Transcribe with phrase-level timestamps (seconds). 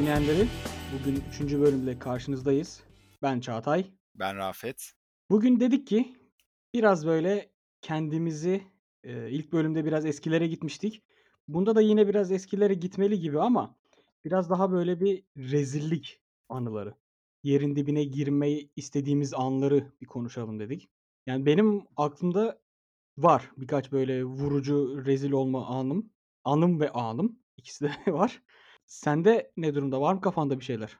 [0.00, 0.48] Dinleyenleri.
[0.94, 1.54] Bugün 3.
[1.54, 2.82] bölümle karşınızdayız.
[3.22, 3.86] Ben Çağatay.
[4.14, 4.92] Ben Rafet.
[5.30, 6.16] Bugün dedik ki
[6.74, 7.50] biraz böyle
[7.80, 8.62] kendimizi
[9.04, 11.02] eee, ilk bölümde biraz eskilere gitmiştik.
[11.48, 13.76] Bunda da yine biraz eskilere gitmeli gibi ama
[14.24, 16.94] biraz daha böyle bir rezillik anıları.
[17.42, 20.88] Yerin dibine girmeyi istediğimiz anları bir konuşalım dedik.
[21.26, 22.60] Yani benim aklımda
[23.18, 26.10] var birkaç böyle vurucu rezil olma anım.
[26.44, 27.38] Anım ve anım.
[27.56, 28.42] İkisi de var.
[28.90, 30.00] Sende ne durumda?
[30.00, 30.98] Var mı kafanda bir şeyler?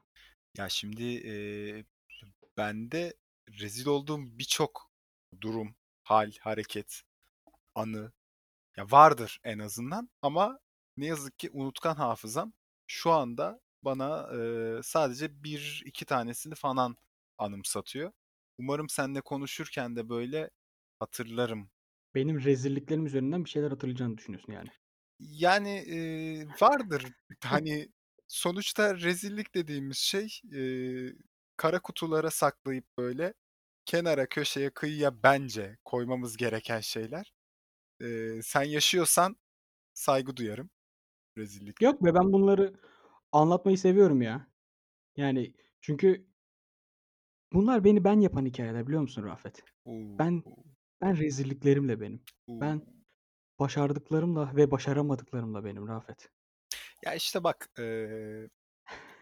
[0.57, 1.85] Ya şimdi eee,
[2.57, 3.13] bende
[3.61, 4.91] rezil olduğum birçok
[5.41, 7.03] durum, hal, hareket,
[7.75, 8.13] anı
[8.77, 10.59] ya vardır en azından ama
[10.97, 12.53] ne yazık ki unutkan hafızam
[12.87, 16.97] şu anda bana eee, sadece bir iki tanesini falan
[17.39, 18.13] anımsatıyor.
[18.59, 20.51] Umarım seninle konuşurken de böyle
[20.99, 21.71] hatırlarım.
[22.15, 24.69] Benim rezilliklerim üzerinden bir şeyler hatırlayacağını düşünüyorsun yani.
[25.21, 27.05] Yani eee, vardır
[27.43, 27.89] hani
[28.27, 31.13] sonuçta rezillik dediğimiz şey eee,
[31.57, 33.33] kara kutulara saklayıp böyle
[33.85, 37.33] kenara, köşeye, kıyıya bence koymamız gereken şeyler.
[38.01, 39.37] Eee, sen yaşıyorsan
[39.93, 40.69] saygı duyarım
[41.37, 41.85] rezillikle.
[41.85, 42.73] Yok be ben bunları
[43.31, 44.47] anlatmayı seviyorum ya.
[45.17, 46.27] Yani çünkü
[47.53, 49.63] bunlar beni ben yapan hikayeler biliyor musun Rafet?
[50.19, 50.43] Ben
[51.01, 52.21] ben rezilliklerimle benim.
[52.47, 52.61] u.
[52.61, 52.81] Ben
[53.61, 56.29] başardıklarımla ve başaramadıklarımla benim Rafet.
[57.05, 58.49] Ya işte bak eee,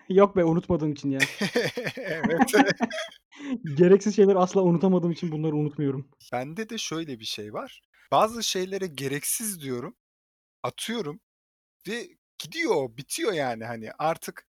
[0.10, 1.20] Yok be unutmadığım için ya.
[1.98, 2.52] evet.
[3.76, 6.10] Gereksiz şeyleri asla unutamadığım için bunları unutmuyorum.
[6.34, 7.82] Bende de şöyle bir şey var.
[8.12, 9.96] Bazı şeylere gereksiz diyorum,
[10.64, 11.20] atıyorum
[11.88, 12.08] ve
[12.40, 14.46] gidiyor, bitiyor yani hani artık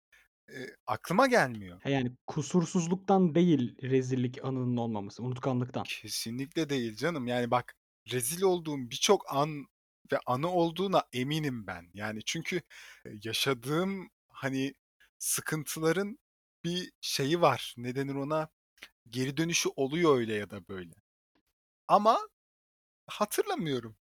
[0.50, 1.82] eee, aklıma gelmiyor.
[1.86, 5.84] Yani kusursuzluktan değil rezillik anının olmaması, unutkanlıktan.
[5.84, 7.28] Kesinlikle değil canım.
[7.28, 7.76] Yani bak
[8.12, 9.66] rezil olduğum birçok an
[10.12, 11.90] ve anı olduğuna eminim ben.
[11.94, 12.62] Yani çünkü
[13.24, 14.74] yaşadığım hani
[15.20, 16.20] sıkıntıların
[16.64, 17.74] bir şeyi var.
[17.78, 18.50] Ne denir ona?
[19.10, 20.94] Geri dönüşü oluyor öyle ya da böyle.
[21.88, 22.20] Ama
[23.08, 23.96] hatırlamıyorum.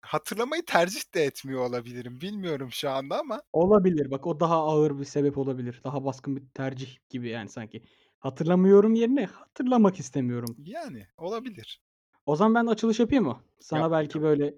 [0.00, 2.20] Hatırlamayı tercih de etmiyor olabilirim.
[2.20, 5.80] Bilmiyorum şu anda ama Olabilir bak o daha ağır bir sebep olabilir.
[5.84, 7.82] Daha baskın bir tercih gibi yani sanki.
[8.18, 10.56] Hatırlamıyorum yerine hatırlamak istemiyorum.
[10.58, 11.82] yani olabilir.
[12.26, 13.30] O zaman ben açılış yapayım mı?
[13.30, 14.24] Yap Sana belki bakalım.
[14.40, 14.54] böyle,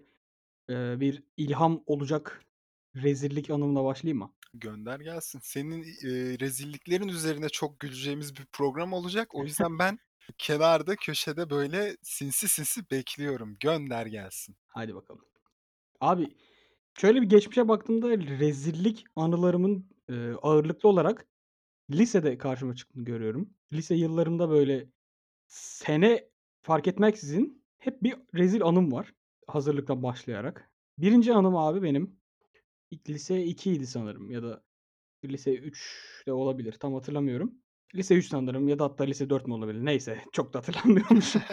[0.68, 2.42] eee, bir ilham olacak
[2.96, 4.32] rezillik anımla başlayayım mı?
[4.54, 5.40] Gönder gelsin.
[5.42, 9.34] Senin, eee, rezilliklerin üzerine çok güleceğimiz bir program olacak.
[9.34, 9.98] O yüzden ben
[10.38, 13.56] kenarda, köşede böyle sinsi sinsi bekliyorum.
[13.60, 14.56] Gönder gelsin.
[14.66, 15.24] Hadi bakalım.
[16.00, 16.28] Abi,
[16.98, 21.26] şöyle bir geçmişe baktığımda rezillik anılarımın, eee, ağırlıklı olarak
[21.90, 23.50] lisede karşıma çıktığını görüyorum.
[23.72, 24.88] Lise yıllarımda böyle
[25.48, 26.30] sene
[26.62, 29.14] fark etmeksizin hep bir rezil anım var
[29.46, 30.70] hazırlıktan başlayarak.
[30.98, 32.16] Birinci anım abi benim
[33.08, 34.62] lise 2'ydi sanırım ya da
[35.24, 37.54] lise 3 de olabilir, tam hatırlamıyorum.
[37.94, 39.84] Lise 3 sanırım ya da hatta lise 4 mü olabilir?
[39.84, 41.42] Neyse, çok da hatırlamıyormuşum.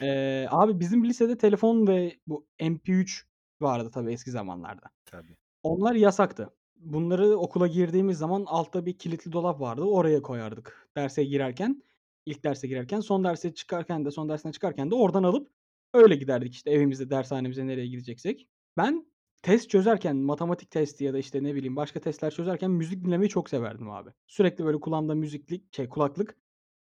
[0.00, 3.26] Eee, abi bizim lisede telefon ve bu MP3
[3.60, 4.86] vardı tabii eski zamanlarda.
[5.04, 5.36] Tabii.
[5.62, 6.50] Onlar yasaktı.
[6.76, 9.82] Bunları okula girdiğimiz zaman altta bir kilitli dolap vardı.
[9.82, 11.82] Oraya koyardık derse girerken.
[12.26, 15.50] ilk derse girerken, son derse çıkarken de son dersten çıkarken de oradan alıp
[15.94, 18.48] öyle giderdik işte evimize, dershanemize nereye gideceksek.
[18.76, 19.06] Ben
[19.42, 23.50] test çözerken, matematik testi ya da işte ne bileyim başka testler çözerken müzik dinlemeyi çok
[23.50, 24.10] severdim abi.
[24.26, 26.36] Sürekli böyle kulağımda müziklik, şey kulaklık.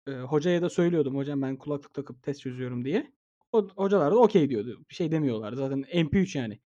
[0.08, 3.12] Eee, hocaya da söylüyordum, "Hocam ben kulaklık takıp test çözüyorum." diye.
[3.52, 4.84] O hocalar da okay diyordu.
[4.90, 5.56] Bir şey demiyorlardı.
[5.56, 6.60] Zaten MP3 yani.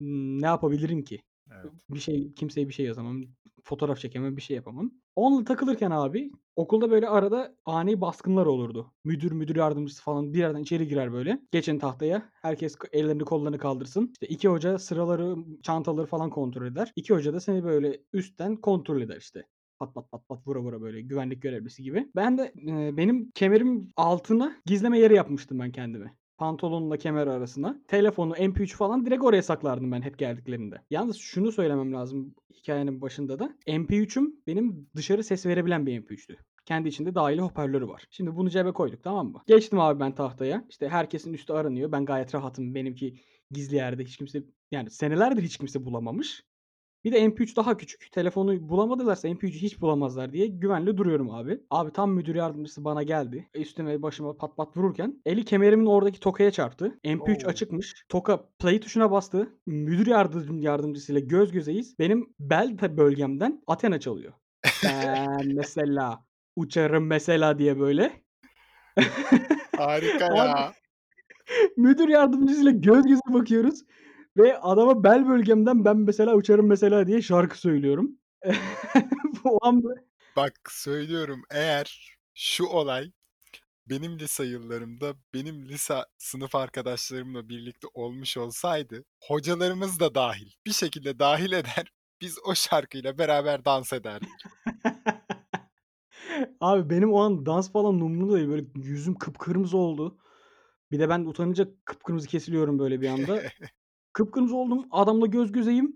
[0.00, 1.22] Ne yapabilirim ki?
[1.52, 1.72] Evet.
[1.90, 3.22] Bir şey kimseye bir şey yazamam,
[3.62, 4.90] fotoğraf çekemem, bir şey yapamam.
[5.16, 8.92] Onunla takılırken abi okulda böyle arada ani baskınlar olurdu.
[9.04, 11.40] Müdür, müdür yardımcısı falan bir yerden içeri girer böyle.
[11.52, 12.30] Geçin tahtaya.
[12.42, 14.10] Herkes ellerini kollarını kaldırsın.
[14.12, 16.92] İşte 2 hoca sıraları, çantaları falan kontrol eder.
[16.96, 19.46] 2 hoca da seni böyle üstten kontrol eder işte.
[19.78, 22.08] Pat pat pat pat vura vura böyle güvenlik görevlisi gibi.
[22.16, 26.16] Ben de, eee, benim kemerimin altına gizleme yeri yapmıştım ben kendime.
[26.38, 27.80] Pantolonla kemer arasına.
[27.88, 30.82] Telefonu, MP3 falan direkt oraya saklardım ben hep geldiklerinde.
[30.90, 33.56] Yalnız şunu söylemem lazım hikâyenin başında da.
[33.66, 36.36] MP3'üm benim dışarı ses verebilen bir MP3'tü.
[36.64, 38.04] Kendi içinde dahili hoparlörü var.
[38.10, 39.42] Şimdi bunu cebe koyduk, tamam mı?
[39.46, 40.64] Geçtim abi ben tahtaya.
[40.70, 41.92] İşte herkesin üstü aranıyor.
[41.92, 42.74] Ben gayet rahatım.
[42.74, 43.14] Benimki
[43.50, 44.04] gizli yerde.
[44.04, 46.44] Hiç kimse yani senelerdir hiç kimse bulamamış.
[47.04, 48.12] Bir de MP3 daha küçük.
[48.12, 51.60] Telefonu bulamadılarsa MP3'ü hiç bulamazlar diye güvenli duruyorum abi.
[51.70, 53.48] Abi tam müdür yardımcısı bana geldi.
[53.54, 56.98] Üstüme başıma pat pat vururken eli kemerimin oradaki tokaya çarptı.
[57.04, 57.48] MP3 O!
[57.48, 58.04] açıkmış.
[58.08, 59.48] Toka play tuşuna bastı.
[59.66, 61.98] Müdür yardım yardımcısıyla göz gözeyiz.
[61.98, 64.32] Benim bel bölgemden Athena çalıyor.
[64.84, 66.24] Ben mesela
[66.56, 68.12] uçarım mesela diye böyle.
[69.76, 70.72] Harika Abi ya.
[71.76, 73.82] müdür yardımcısıyla göz göze bakıyoruz.
[74.36, 78.18] Ve adama bel bölgemden "Ben mesela uçarım mesela." diye şarkı söylüyorum.
[79.44, 79.82] O an
[80.36, 83.12] Bak söylüyorum, eğer şu olay
[83.90, 91.18] benim lise yıllarımda, benim lise sınıf arkadaşlarımla birlikte olmuş olsaydı, hocalarımız da dâhil, bir şekilde
[91.18, 94.30] dâhil eder, biz o şarkıyla beraber dans ederdik.
[96.60, 98.48] Abi benim o an dans falan umurumda değil.
[98.48, 100.18] Böyle yüzüm kıpkırmızı oldu.
[100.92, 103.42] Bir de ben utanınca kıpkırmızı kesiliyorum böyle bir anda.
[104.16, 104.86] Kıpkırmızı oldum.
[104.90, 105.94] Adamla göz gözeyim.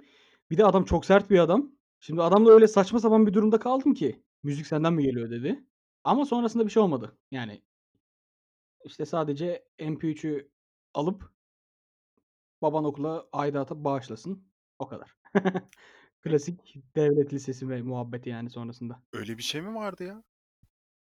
[0.51, 1.73] Bir de adam çok sert bir adam.
[2.01, 4.23] Şimdi adamla öyle saçma sapan bir durumda kaldım ki.
[4.43, 5.65] "Müzik senden mi geliyor?" dedi.
[6.05, 7.19] Ama sonrasında bir şey olmadı.
[7.31, 7.63] Yani
[8.85, 10.51] işte sadece MP3'ü
[10.95, 11.33] alıp
[12.63, 14.45] baban okula aidatı bağışlasın.
[14.79, 15.17] O kadar.
[16.23, 19.03] Klasik devlet lisesi ve muhabbeti yani sonrasında.
[19.13, 20.25] Öyle bir şey mi vardı ya?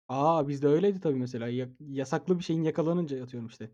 [0.08, 0.48] A!
[0.48, 1.48] Bizde öyleydi tabii mesela.
[1.48, 3.72] Ya yasaklı bir şeyin yakalanınca atıyorum işte,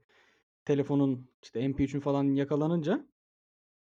[0.65, 3.07] telefonun, işte MP3'ün falan yakalanınca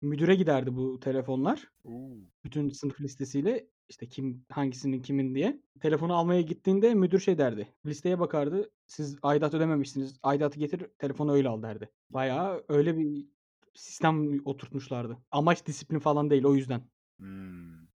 [0.02, 1.68] müdüre giderdi bu telefonlar.
[1.84, 2.16] U!
[2.44, 5.60] Bütün sınıf listesiyle, işte kim hangisinin kimin diye.
[5.80, 8.70] Telefonu almaya gittiğinde müdür şey derdi, listeye bakardı.
[8.86, 10.18] "Siz aidat ödememişsiniz.
[10.22, 11.90] Aidatı getir, telefonu öyle al." derdi.
[12.10, 13.26] Bayağı öyle bir
[13.74, 15.18] sistem oturtmuşlardı.
[15.30, 16.82] Amaç disiplin falan değil o yüzden.
[17.20, 17.88] Hımm.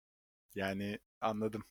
[0.54, 1.62] Yani anladım.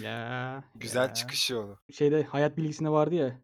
[0.00, 1.14] Ya, Güzel ya.
[1.14, 1.78] çıkış yolu.
[1.90, 3.40] Şeyde Hayat Bilgisi'nde vardı ya,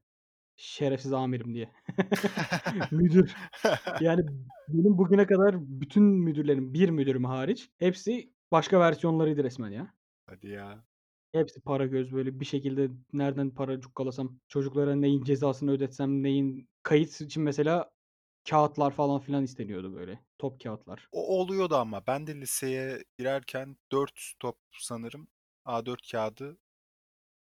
[0.57, 1.71] "Şerefsiz amirim." diye.
[2.93, 3.35] Müdür.
[4.01, 4.23] Yani
[4.69, 9.95] benim bugüne kadar bütün müdürlerim, bir müdürüm hariç hepsi başka versiyonlarıydı resmen ya.
[10.27, 10.85] Hadi ya.
[11.33, 17.21] Hepsi para göz, böyle bir şekilde nereden para cukkalasam, çocuklara neyin cezasını ödetsem, neyin kayıt
[17.21, 17.91] için mesela
[18.51, 21.09] kâğıtlar falan filan isteniyordu böyle, top kâğıtlar.
[21.13, 25.29] O oluyordu ama ben de liseye girerken 4 top sanırım
[25.67, 26.59] A4 kâğıdı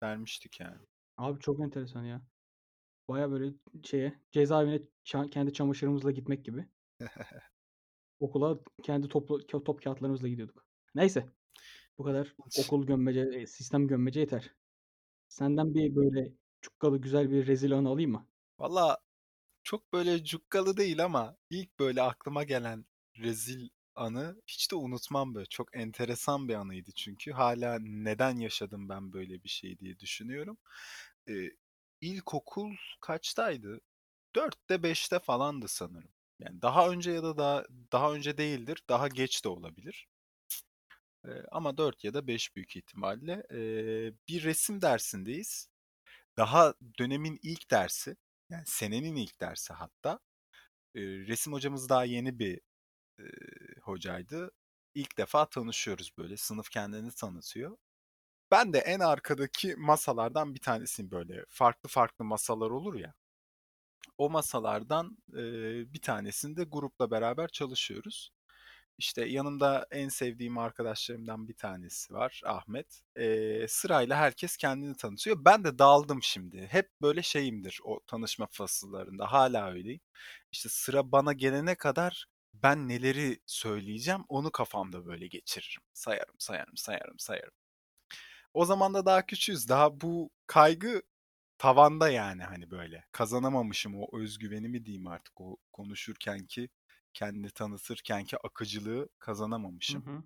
[0.04, 0.78] vermiştik yani.
[1.18, 2.22] Abi çok enteresan ya.
[3.10, 6.68] Bayağı böyle şeye, cezaevine ça kendi çamaşırımızla gitmek gibi.
[8.20, 10.66] Okula kendi toplu top kâğıtlarımızla gidiyorduk.
[10.96, 11.30] Neyse,
[12.00, 14.56] bu kadar okul gömmece, eee, sistem gömmece yeter.
[15.30, 18.28] Senden bir böyle cukkalı güzel bir rezil anı alayım mı?
[18.60, 18.98] Valla
[19.64, 22.86] çok böyle cukkalı değil ama ilk böyle aklıma gelen
[23.20, 25.46] rezil anı hiç de unutmam böyle.
[25.50, 27.32] Çok enteresan bir anıydı çünkü.
[27.34, 30.58] Hâlâ neden yaşadım ben böyle bir şeyi diye düşünüyorum.
[31.28, 31.52] Eee,
[32.02, 33.82] ilkokul kaçtaydı?
[34.36, 36.12] 4'te 5'te falandı sanırım.
[36.40, 40.08] Yani daha önce ya da daha daha önce değildir, daha geç de olabilir.
[41.28, 43.44] Eee, ama 4 ya da 5 büyük ihtimalle.
[43.52, 45.70] Eee, bir resim dersindeyiz.
[46.38, 48.18] Daha dönemin ilk dersi,
[48.52, 50.20] yani senenin ilk dersi hatta.
[50.96, 52.62] Eee, resim hocamız daha yeni bir,
[53.20, 53.28] eee,
[53.84, 54.52] hocaydı.
[54.96, 57.78] İlk defa tanışıyoruz böyle, sınıf kendini tanıtıyor.
[58.52, 61.46] Ben de en arkadaki masalardan bir tanesiyim böyle.
[61.50, 63.14] Farklı farklı masalar olur ya.
[64.18, 68.32] O masalardan, eee, bir tanesinde grupla beraber çalışıyoruz.
[68.98, 73.02] İşte yanımda en sevdiğim arkadaşlarımdan bir tanesi var, Ahmet.
[73.18, 75.38] Eee, sırayla herkes kendini tanıtıyor.
[75.46, 76.68] Ben de daldım şimdi.
[76.72, 80.02] Hep böyle şeyimdir o tanışma fasıllarında, hâlâ öyleyim.
[80.52, 85.82] İşte sıra bana gelene kadar ben neleri söyleyeceğim onu kafamda böyle geçiririm.
[85.94, 87.54] Sayarım, sayarım, sayarım, sayarım.
[88.58, 89.70] O zaman da daha küçüğüz.
[89.70, 91.02] Daha bu kaygı
[91.60, 93.06] tavanda yani hani böyle.
[93.14, 95.42] Kazanamamışım o öz güvenimi diyeyim artık.
[95.42, 96.70] O konuşurkenki,
[97.14, 99.10] kendini tanıtırkenki akıcılığı
[99.90, 100.06] Hı kazanamamışım.
[100.06, 100.24] hı.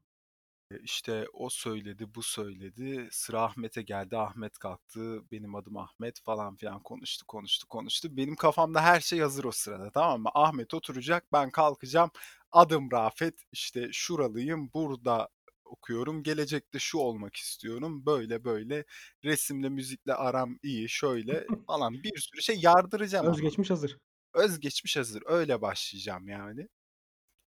[0.71, 3.09] Eee, işte o söyledi, bu söyledi.
[3.11, 4.17] Sıra Ahmet'e geldi.
[4.17, 5.31] Ahmet kalktı.
[5.31, 8.17] "Benim adım Ahmet." falan filan konuştu, konuştu, konuştu.
[8.17, 10.29] Benim kafamda her şey hazır o sırada, tamam mı?
[10.33, 12.11] Ahmet oturacak, ben kalkacağım.
[12.51, 15.29] "Adım Rafet, işte şuralıyım, burada
[15.71, 18.85] okuyorum, gelecekte şu olmak istiyorum, böyle böyle,
[19.25, 23.35] resimle müzikle aram iyi, şöyle falan bir sürü şey yardıracağım ama.
[23.35, 23.97] Özgeçmiş hazır.
[24.33, 26.67] Özgeçmiş hazır, öyle başlayacağım yani.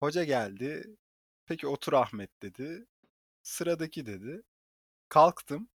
[0.02, 0.98] Hoca geldi,
[1.46, 2.86] "Peki otur Ahmet." dedi.
[3.44, 4.42] "Sıradaki." dedi.
[5.10, 5.70] Kalktım.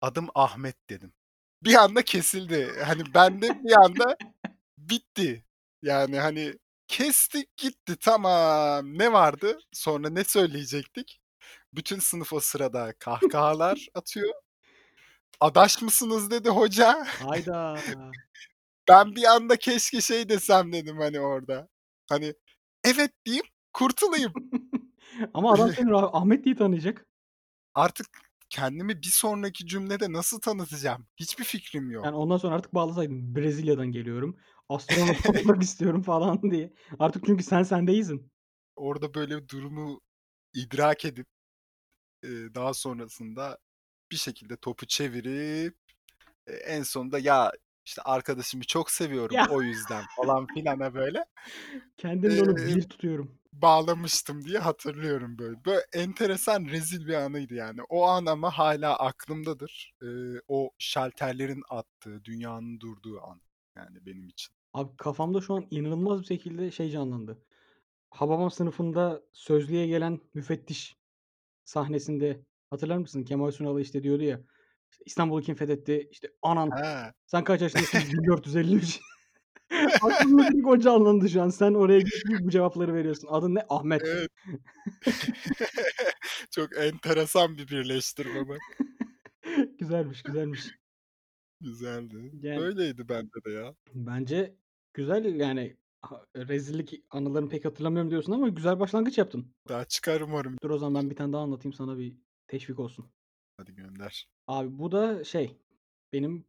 [0.00, 1.12] "Adım Ahmet." dedim.
[1.64, 2.72] Bir anda kesildi.
[2.86, 4.16] Hani bende bir anda
[4.78, 5.44] bitti.
[5.82, 6.58] Yani hani
[6.88, 8.98] kestik gitti, tamam.
[8.98, 9.58] Ne vardı?
[9.72, 11.20] Sonra ne söyleyecektik?
[11.74, 14.34] Bütün sınıf o sırada kahkahalar atıyor.
[15.40, 17.06] "Adaş mısınız?" dedi hoca.
[17.18, 17.86] Hayda!
[18.88, 21.68] Ben bir anda keşke şey desem dedim hani orada.
[22.08, 22.34] Hani,
[22.84, 24.32] "Evet." diyeyim, kurtulayım.
[25.34, 27.06] Ama adam seni Ahmet diye tanıyacak.
[27.74, 28.06] Artık
[28.50, 31.06] kendimi bir sonraki cümlede nasıl tanıtacağım?
[31.16, 32.16] Hiçbir fikrim Yani yok.
[32.16, 34.36] ondan sonra artık bağlasaydın, "Brezilya'dan geliyorum,
[34.74, 36.72] astronot olmak istiyorum." falan diye.
[36.98, 38.30] Artık çünkü sen sen değilsin.
[38.76, 40.00] Orada böyle durumu
[40.54, 41.26] idrak edip,
[42.24, 43.58] eee, daha sonrasında
[44.12, 45.76] bir şekilde topu çevirip,
[46.48, 47.52] eee, en sonunda "Ya,
[47.86, 49.46] işte, arkadaşımı çok seviyorum Ya!
[49.46, 51.26] o yüzden." falan filana böyle,
[51.96, 53.38] Kendimle onu eee bir tutuyorum.
[53.52, 55.64] bağlamıştım diye hatırlıyorum böyle.
[55.66, 57.80] Böyle enteresan rezil bir anıydı yani.
[57.88, 59.92] O an ama hâlâ aklımdadır.
[60.02, 63.42] Eee, o şalterlerin attığı, dünyanın durduğu an
[63.76, 64.54] yani benim için.
[64.74, 67.38] Abi kafamda şu an inanılmaz bir şekilde şey canlandı.
[68.10, 70.96] Hababam Sınıfı'nda sözlüğe gelen müfettiş
[71.64, 73.24] sahnesinde hatırlar mısın?
[73.24, 74.40] Kemal Sunal'a işte diyordu ya,
[74.90, 77.12] işte "İstanbul'u kim fethetti?" İşte, "Anan." He.
[77.26, 79.00] "Sen kaç yaşındasın?" "1453."
[80.02, 81.50] Aklımda direkt o canlandı şu an.
[81.50, 82.02] Sen oraya
[82.40, 83.28] bu cevapları veriyorsun.
[83.30, 84.30] "Adın ne?" "Ahmet." Evet.
[86.50, 88.60] Çok enteresan bir birleştirme bak.
[89.78, 90.66] Güzelmiş, güzelmiş.
[91.60, 92.30] Güzeldi.
[92.42, 93.74] Yani Böyleydi bende de ya.
[93.94, 94.54] Bence
[94.94, 99.54] güzel yani ha rezillik anılarını pek hatırlamıyorum diyorsun ama güzel başlangıç yaptın.
[99.68, 100.56] Daha çıkar umarım.
[100.62, 102.16] Dur o zaman ben bir tane daha anlatayım sana bir
[102.48, 103.06] teşvik olsun.
[103.56, 104.28] Hadi gönder.
[104.46, 105.56] Abi bu da şey,
[106.12, 106.44] benim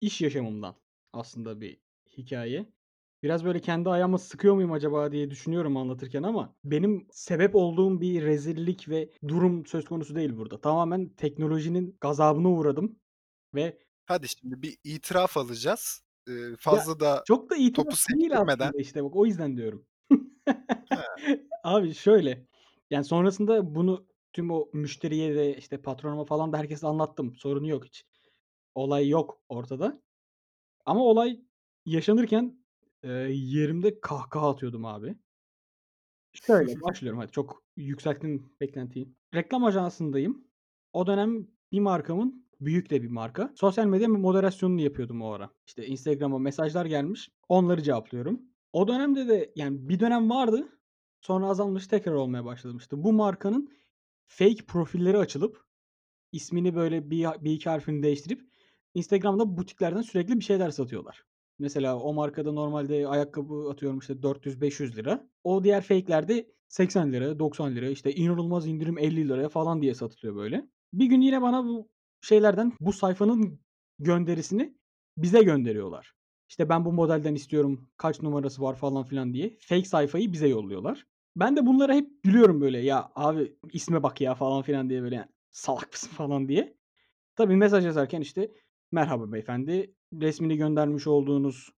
[0.00, 0.74] iş yaşamımdan
[1.12, 1.80] aslında bir
[2.18, 2.66] hikâye.
[3.22, 8.22] Biraz böyle kendi ayağıma sıkıyor muyum acaba diye düşünüyorum anlatırken ama benim sebep olduğum bir
[8.22, 10.60] rezillik ve durum söz konusu değil burada.
[10.60, 12.98] Tamamen teknolojinin gazabına uğradım
[13.54, 16.02] ve Hadi şimdi bir itiraf alacağız.
[16.28, 19.56] Eee, Ya, fazla da çok da topu itiraf değil sektirmeden aslında işte bak o yüzden
[19.56, 19.86] diyorum.
[20.90, 20.96] He.
[21.64, 22.46] Abi şöyle,
[22.90, 27.34] yani sonrasında bunu tüm o müşteriye de işte patronuma falan da herkese anlattım.
[27.36, 28.06] Sorunu yok hiç.
[28.74, 30.02] Olay yok ortada.
[30.86, 31.40] Ama olay
[31.86, 32.64] yaşanırken,
[33.04, 35.16] eee, yerimde kahkaha atıyordum abi.
[36.32, 39.14] Şöyle başlıyorum hadi çok yükselttim beklentiyi.
[39.34, 40.44] Reklam ajansındayım.
[40.92, 45.50] O dönem bir markamın, büyük de bir marka, sosyal medya moderasyonunu yapıyordum o ara.
[45.66, 48.42] İşte Instagram'a mesajlar gelmiş, onları cevaplıyorum.
[48.72, 50.68] O dönemde de yani bir dönem vardı,
[51.20, 53.04] sonra azalmış tekrar olmaya başlamıştı.
[53.04, 53.70] Bu markanın
[54.26, 55.64] fake profilleri açılıp,
[56.32, 58.40] ismini böyle bir ha 1-2 harfini değiştirip
[58.94, 61.24] Instagram'da butiklerden sürekli bir şeyler satıyorlar.
[61.58, 68.66] Mesela o markada normalde ayakkabı atıyorum işte ₺400-500 o diğer fake'lerde ₺80 ₺90 işte inanılmaz
[68.66, 70.68] indirim ₺50'ya falan diye satılıyor böyle.
[70.92, 71.88] Bir gün yine bana bu
[72.22, 73.60] şeylerden, bu sayfanın
[73.98, 74.74] gönderisini
[75.16, 76.14] bize gönderiyorlar.
[76.48, 81.06] İşte ben bu modelden istiyorum, kaç numarası var falan filan diye fake sayfayı bize yolluyorlar.
[81.36, 85.28] Ben de bunlara hep gülüyorum böyle, ya abi isme bak ya falan filan diye böyle
[85.52, 86.76] salak mısın falan diye.
[87.36, 88.50] Tabii mesaj yazarken işte
[88.92, 91.70] merhaba beyefendi, resmini göndermiş olduğunuz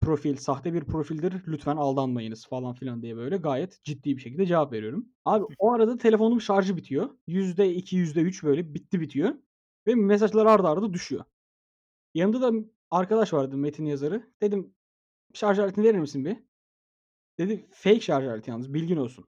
[0.00, 4.72] profil sahte bir profildir, lütfen aldanmayınız falan filan diye böyle gayet ciddi bir şekilde cevap
[4.72, 5.08] veriyorum.
[5.24, 7.10] Abi o arada telefonumun şarjı bitiyor.
[7.26, 9.34] %2, %3 böyle bitti bitiyor
[9.86, 11.24] ve mesajlar art arda düşüyor.
[12.14, 14.30] Yanımda da arkadaş vardı metin yazarı.
[14.42, 14.74] Dedim
[15.34, 16.36] şarj aletini verir misin bir?
[17.38, 19.26] Dedi fake şarj aleti yalnız bilgin olsun.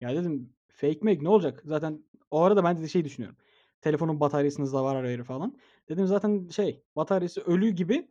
[0.00, 1.62] Ya dedim fake make ne olacak?
[1.66, 3.38] Zaten o arada ben de şey düşünüyorum.
[3.80, 5.58] Telefonun bataryasına zarar verir falan.
[5.88, 8.08] Dedim zaten şey bataryası ölü gibi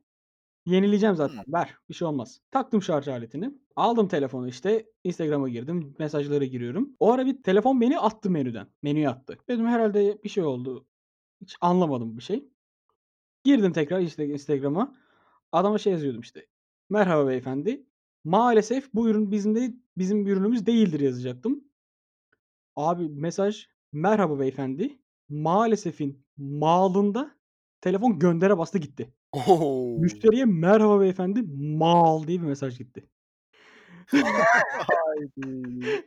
[0.65, 1.43] yenileyeceğim zaten.
[1.47, 2.41] Ver bir şey olmaz.
[2.51, 3.53] Taktım şarj aletini.
[3.75, 5.95] Aldım telefonu işte Instagram'a girdim.
[5.99, 6.95] Mesajlara giriyorum.
[6.99, 8.67] O ara bir telefon beni attı menüden.
[8.81, 9.37] Menüye attı.
[9.49, 10.87] Dedim herhâlde bir şey oldu.
[11.43, 12.49] Hiç anlamadım bir şey.
[13.43, 14.95] Girdim tekrar işte Instagram'a.
[15.51, 16.47] Adama şey yazıyordum işte.
[16.89, 17.85] Merhaba beyefendi.
[18.23, 21.63] Maalesef bu ürün bizim de bizim bir ürünümüz değildir yazacaktım.
[22.75, 24.99] Abi mesaj merhaba beyefendi.
[25.29, 27.35] Maalesefin maalında
[27.81, 29.13] telefon göndere bastı gitti.
[29.33, 29.97] O!
[29.99, 31.41] Müşteriye merhaba beyefendi
[31.77, 33.09] maal diye bir mesaj gitti.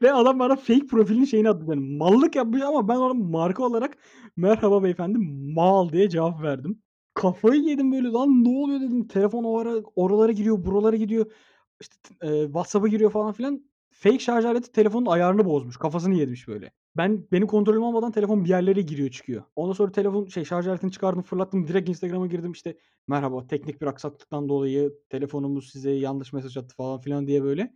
[0.03, 3.97] Ve adam bana fake profilin şeyini attı yani mallık yapmış ama ben ona marka olarak
[4.37, 5.19] merhaba beyefendi
[5.55, 6.83] maal diye cevap verdim.
[7.15, 9.09] Kafayı yedim böyle lan ne oluyor dedim.
[9.09, 11.33] Telefon o ara oralara giriyor, buralara gidiyor.
[11.81, 13.63] İşte eee, WhatsApp'a giriyor falan filan.
[13.91, 15.77] Fake şarj aleti telefonun ayarını bozmuş.
[15.77, 16.73] Kafasını yemiş böyle.
[16.97, 19.43] Ben benim kontrolüm olmadan telefon bir yerlere giriyor çıkıyor.
[19.57, 22.77] Ondan sonra telefon şey şarj aletini çıkardım fırlattım direkt Instagram'a girdim işte
[23.09, 27.73] merhaba teknik bir aksaklıktan dolayı telefonumuz size yanlış mesaj attı falan filan diye böyle.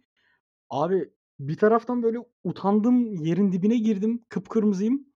[0.70, 1.10] Abi
[1.40, 5.06] bir taraftan böyle utandım, yerin dibine girdim, kıpkırmızıyım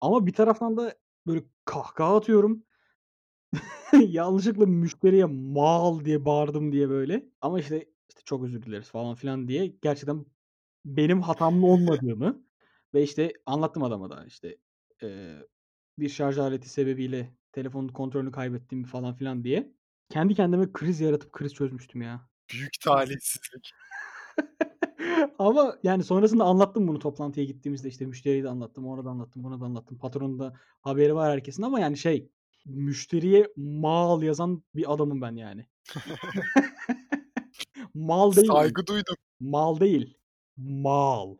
[0.00, 0.94] ama bir taraftan da
[1.28, 2.64] böyle kahkaha atıyorum.
[4.08, 9.48] Yanlışlıkla müşteriye "mal" diye bağırdım diye böyle ama işte işte "Çok özür dileriz." falan filan
[9.48, 10.26] diye gerçekten
[10.86, 12.44] benim hatamın olmadığını
[12.94, 14.56] ve işte anlattım adama da işte,
[15.02, 15.46] eee,
[16.00, 19.72] bir şarj aleti sebebiyle telefonun kontrolünü kaybettiğimi falan filan diye.
[20.10, 22.30] Kendi kendime kriz yaratıp kriz çözmüştüm ya.
[22.52, 23.72] Büyük talihsizlik.
[25.38, 29.60] Ama yani sonrasında anlattım bunu toplantıya gittiğimizde, işte müşteriye de anlattım, ona da anlattım, buna
[29.60, 29.98] da anlattım.
[29.98, 32.28] Patronun da haberi var herkesin ama yani şey,
[32.66, 35.66] müşteriye "mal" yazan bir adamım ben yani.
[37.94, 38.46] Mal değil.
[38.46, 39.16] Saygı duydum.
[39.40, 40.14] Mal değil.
[40.56, 41.36] Mal.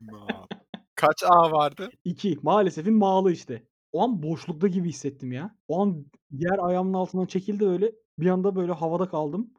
[0.00, 0.46] Ma
[0.94, 1.90] Kaç A vardı?
[2.04, 3.66] 2 maalesefin mal'ı işte.
[3.92, 5.56] O an boşlukta gibi hissettim ya.
[5.68, 7.92] O an yer ayağımın altından çekildi öyle.
[8.18, 9.50] Bir anda böyle havada kaldım.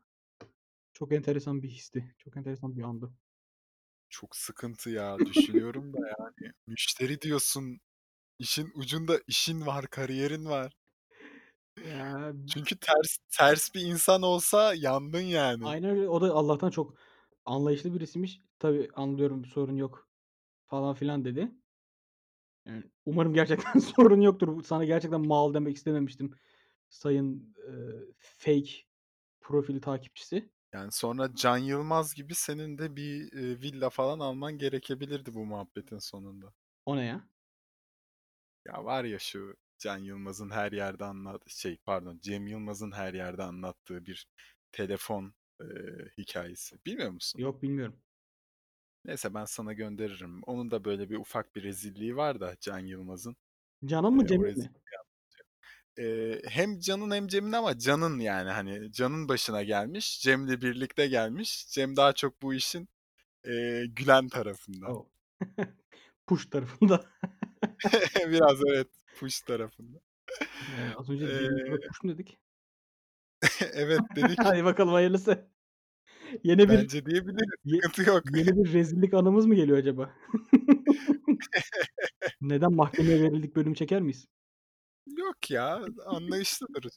[0.99, 2.15] Çok enteresan bir histi.
[2.17, 3.13] Çok enteresan bir andı.
[4.09, 5.17] Çok sıkıntı ya.
[5.19, 6.53] Düşünüyorum da yani.
[6.67, 7.79] Müşteri diyorsun.
[8.39, 10.73] İşin ucunda işin var, kariyerin var.
[11.89, 15.65] Ya Çünkü ters ters bir insan olsa yandın yani.
[15.65, 16.09] Aynen öyle.
[16.09, 16.93] O da Allah'tan çok
[17.45, 18.41] anlayışlı birisiymiş.
[18.59, 20.09] "Tabii, anlıyorum, sorun yok."
[20.67, 21.51] falan filan dedi.
[22.65, 24.63] Yani, umarım gerçekten sorun yoktur.
[24.63, 26.31] Sana gerçekten mal demek istememiştim
[26.89, 28.71] sayın, eee, fake
[29.41, 30.49] profil takipçisi.
[30.73, 35.97] Yani sonra Can Yılmaz gibi senin de bir, eee, villa falan alman gerekebilirdi bu muhabbetin
[35.99, 36.53] sonunda.
[36.85, 37.29] O ne ya?
[38.65, 43.43] Ya var ya şu Can Yılmaz'ın her yerde anlat şey pardon Cem Yılmaz'ın her yerde
[43.43, 44.27] anlattığı bir
[44.71, 46.75] telefon, eee, hikâyesi.
[46.85, 47.41] Bilmiyor musun?
[47.41, 48.01] Yok, bilmiyorum.
[49.05, 50.41] Neyse ben sana gönderirim.
[50.43, 53.35] Onun da böyle bir ufak bir rezilliği var da Can Yılmaz'ın.
[53.85, 54.69] Can'ın mı Eee, o Cem'in mi?
[55.99, 60.21] Eee, hem Can'ın hem Cem'in ama Can'ın yani hani Can'ın başına gelmiş.
[60.21, 61.67] Cem'le birlikte gelmiş.
[61.69, 62.89] Cem daha çok bu işin,
[63.47, 64.87] eee, gülen tarafında.
[66.27, 67.05] Push tarafında.
[68.29, 68.87] Biraz evet,
[69.19, 69.97] push tarafında.
[70.41, 72.37] Eee, az önce Yılmaz'a push mu dedik?
[73.73, 74.39] Evet dedik.
[74.43, 75.49] Hadi bakalım hayırlısı.
[76.43, 77.39] Yeni bir Bence diyebiliriz.
[77.65, 78.23] ye Sıkıntı yok.
[78.35, 80.15] yeni bir rezillik anımız mı geliyor acaba?
[82.41, 84.27] "Neden mahkemeye verildik?" bölümü çeker miyiz?
[85.17, 86.91] Yok ya, anlayışlıdır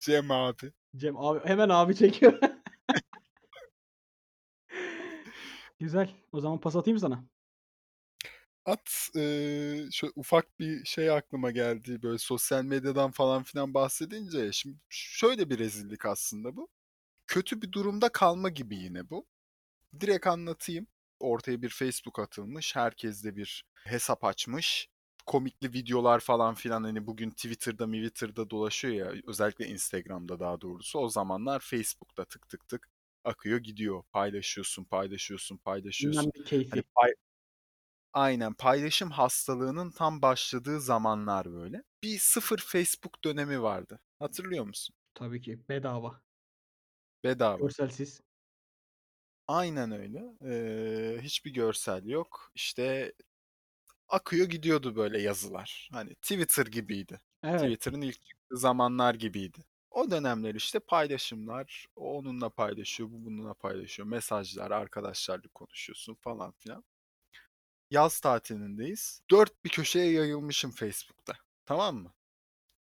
[0.00, 0.72] Cem abi.
[0.96, 2.40] Cem abi hemen abi çekiyor.
[5.78, 6.10] Güzel.
[6.32, 7.24] O zaman pas atayım sana.
[8.64, 14.52] At, eee, şöyle ufak bir şey aklıma geldi, böyle sosyal medyadan falan filan bahsedince.
[14.52, 16.68] Şimdi şöyle bir rezillik aslında bu.
[17.26, 19.26] Kötü bir durumda kalma gibi yine bu.
[20.00, 20.86] Direkt anlatayım.
[21.20, 22.76] Ortaya bir Facebook atılmış.
[22.76, 24.88] Herkes de bir hesap açmış.
[25.26, 30.98] Komikli videolar falan filan hani bugün Twitter'da Twitter'da dolaşıyor ya özellikle Instagram'da daha doğrusu.
[30.98, 32.88] O zamanlar Facebook'ta tık tık tık
[33.24, 34.02] akıyor gidiyor.
[34.12, 36.32] Paylaşıyorsun, paylaşıyorsun, paylaşıyorsun.
[36.70, 37.10] Hani pay
[38.12, 41.82] Aynen paylaşım hastalığının tam başladığı zamanlar böyle.
[42.02, 44.00] Bir sıfır Facebook dönemi vardı.
[44.18, 44.96] Hatırlıyor musun?
[45.14, 45.68] Tabii ki.
[45.68, 46.22] Bedava.
[47.22, 47.58] Bedava.
[47.58, 48.22] Görselsiz.
[49.48, 50.22] Aynen öyle.
[50.44, 52.50] Eee, hiçbir görsel yok.
[52.54, 53.12] İşte
[54.08, 55.88] akıyor gidiyordu böyle yazılar.
[55.92, 57.20] Hani Twitter gibiydi.
[57.42, 57.60] Evet.
[57.60, 59.64] Twitter'ın ilk çıktığı zamanlar gibiydi.
[59.90, 61.86] O dönemler işte paylaşımlar.
[61.96, 64.08] O onunla paylaşıyor, bu bununla paylaşıyor.
[64.08, 66.84] Mesajlar, arkadaşlarla konuşuyorsun falan filan.
[67.90, 69.20] Yaz tatilindeyiz.
[69.30, 71.34] Dört bir köşeye yayılmışım Facebook'ta.
[71.66, 72.14] Tamam mı?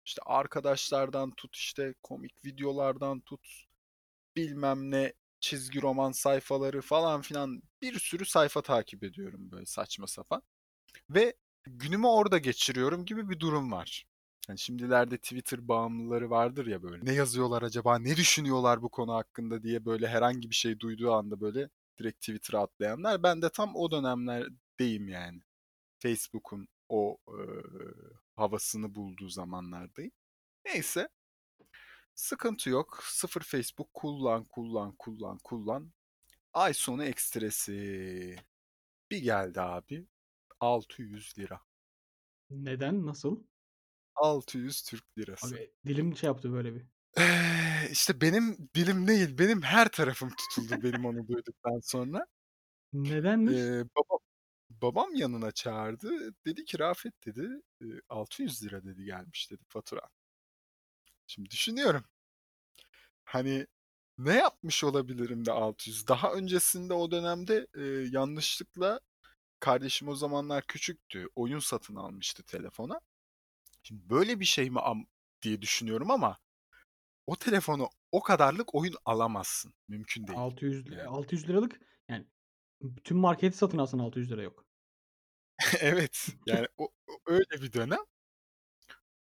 [0.05, 3.47] İşte arkadaşlardan tut işte komik videolardan tut
[4.35, 10.41] bilmem ne çizgi roman sayfaları falan filan bir sürü sayfa takip ediyorum böyle saçma sapan.
[11.09, 14.05] Ve günümü orada geçiriyorum gibi bir durum var.
[14.49, 17.05] Yani şimdilerde Twitter bağımlıları vardır ya böyle.
[17.05, 21.41] Ne yazıyorlar acaba, ne düşünüyorlar bu konu hakkında diye böyle herhangi bir şey duyduğu anda
[21.41, 23.23] böyle direkt Twitter'a atlayanlar.
[23.23, 25.41] Ben de tam o dönemlerdeyim yani.
[25.99, 27.41] Facebook'un o e,
[28.35, 30.11] havasını bulduğu zamanlardayım.
[30.65, 31.09] Neyse.
[32.15, 32.99] Sıkıntı yok.
[33.03, 35.91] Sıfır Facebook kullan, kullan, kullan, kullan.
[36.53, 38.35] Ay sonu ekstresi.
[39.11, 40.07] Bir geldi abi.
[40.59, 41.61] 600 lira.
[42.49, 43.05] Neden?
[43.05, 43.43] Nasıl?
[44.15, 45.57] 600 Türk lirası.
[45.57, 46.85] Abi dilim şey yaptı böyle bir.
[47.17, 52.25] Eee, işte benim dilim değil, benim her tarafım tutuldu benim onu duyduktan sonra.
[52.93, 53.71] Nedenmiş?
[53.71, 54.19] Eee, babam
[54.69, 56.11] babam yanına çağırdı.
[56.47, 57.49] Dedi ki Rafet dedi,
[57.81, 60.01] eee, 600 lira dedi gelmiş dedi fatura.
[61.27, 62.03] Şimdi düşünüyorum.
[63.25, 63.67] Hani
[64.17, 66.07] ne yapmış olabilirim de 600?
[66.07, 68.99] Daha öncesinde o dönemde eee, yanlışlıkla
[69.59, 71.27] kardeşim o zamanlar küçüktü.
[71.35, 73.01] Oyun satın almıştı telefona.
[73.83, 75.05] Şimdi böyle bir şey mi am
[75.41, 76.37] diye düşünüyorum ama
[77.27, 79.73] o telefonu o kadarlık oyun alamazsın.
[79.87, 80.39] Mümkün değil.
[80.39, 81.03] 600 Yani.
[81.03, 82.25] 600 liralık yani
[82.81, 84.65] bütün marketi satın alsan 600 lira yok.
[85.79, 86.27] Evet.
[86.45, 87.99] Yani o, o öyle bir dönem.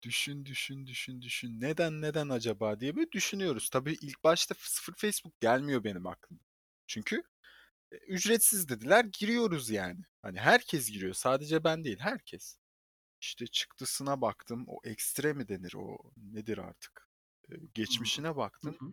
[0.02, 1.60] Düşün, düşün, düşün, düşün.
[1.60, 3.70] Neden, neden acaba diye böyle düşünüyoruz.
[3.70, 6.40] Tabii ilk başta sıfır Facebook gelmiyor benim aklıma.
[6.86, 7.22] Çünkü
[8.08, 10.00] ücretsiz dediler, giriyoruz yani.
[10.22, 11.14] Hani herkes giriyor.
[11.14, 12.58] Sadece ben değil, herkes.
[13.20, 14.64] İşte çıktısına baktım.
[14.68, 15.74] O ekstre mi denir?
[15.76, 17.08] O nedir artık?
[17.50, 18.76] E, geçmişine Hı baktım.
[18.80, 18.92] hı.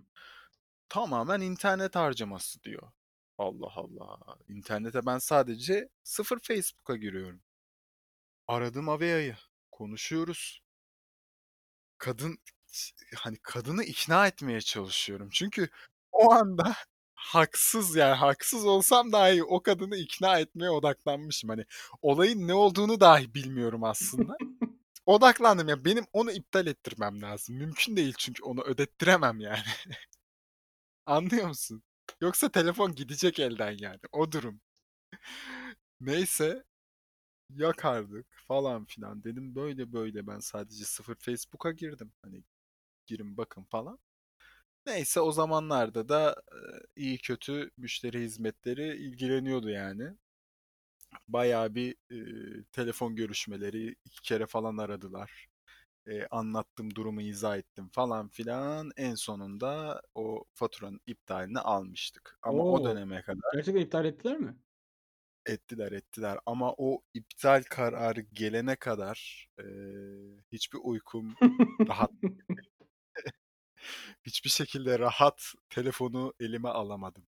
[0.90, 2.92] Tamamen internet harcaması diyor.
[3.38, 4.20] Allah Allah.
[4.50, 7.42] İnternete ben sadece sıfır Facebook'a giriyorum.
[8.48, 9.38] Aradım Avea'yı.
[9.72, 10.62] Konuşuyoruz.
[11.98, 12.38] Kadın
[13.16, 15.30] hani kadını ikna etmeye çalışıyorum.
[15.34, 15.70] Çünkü
[16.12, 16.76] o anda
[17.24, 21.50] haksız yani haksız olsam dahi o kadını ikna etmeye odaklanmışım.
[21.50, 21.66] Hani
[22.02, 24.38] olayın ne olduğunu dahi bilmiyorum aslında.
[25.06, 27.56] Odaklandım ya benim onu iptal ettirmem lazım.
[27.56, 29.64] Mümkün değil çünkü onu ödettiremem yani.
[31.06, 31.84] Anlıyor musun?
[32.22, 34.00] Yoksa telefon gidecek elden yani.
[34.12, 34.62] O durum.
[36.02, 36.64] Neyse,
[37.50, 39.24] yakardık falan filan.
[39.24, 42.14] Dedim böyle böyle ben sadece sıfır Facebook'a girdim.
[42.22, 42.44] Hani
[43.08, 44.00] girin bakın falan.
[44.86, 46.58] Neyse o zamanlarda da e,
[46.96, 50.18] iyi kötü müşteri hizmetleri ilgileniyordu yani.
[51.28, 55.48] Bayağı bir e, telefon görüşmeleri iki kere falan aradılar.
[56.08, 58.92] E, anlattım durumu izah ettim falan filan.
[58.98, 62.40] En sonunda o faturanın iptalini almıştık.
[62.44, 62.84] Ama o O!
[62.84, 64.56] döneme kadar Gerçekten iptal ettiler mi?
[65.46, 66.40] ettiler ettiler.
[66.46, 69.64] Ama o iptal kararı gelene kadar e,
[70.52, 71.38] hiçbir uykum
[71.90, 72.12] rahat
[74.24, 77.26] hiçbir şekilde rahat telefonu elime alamadım.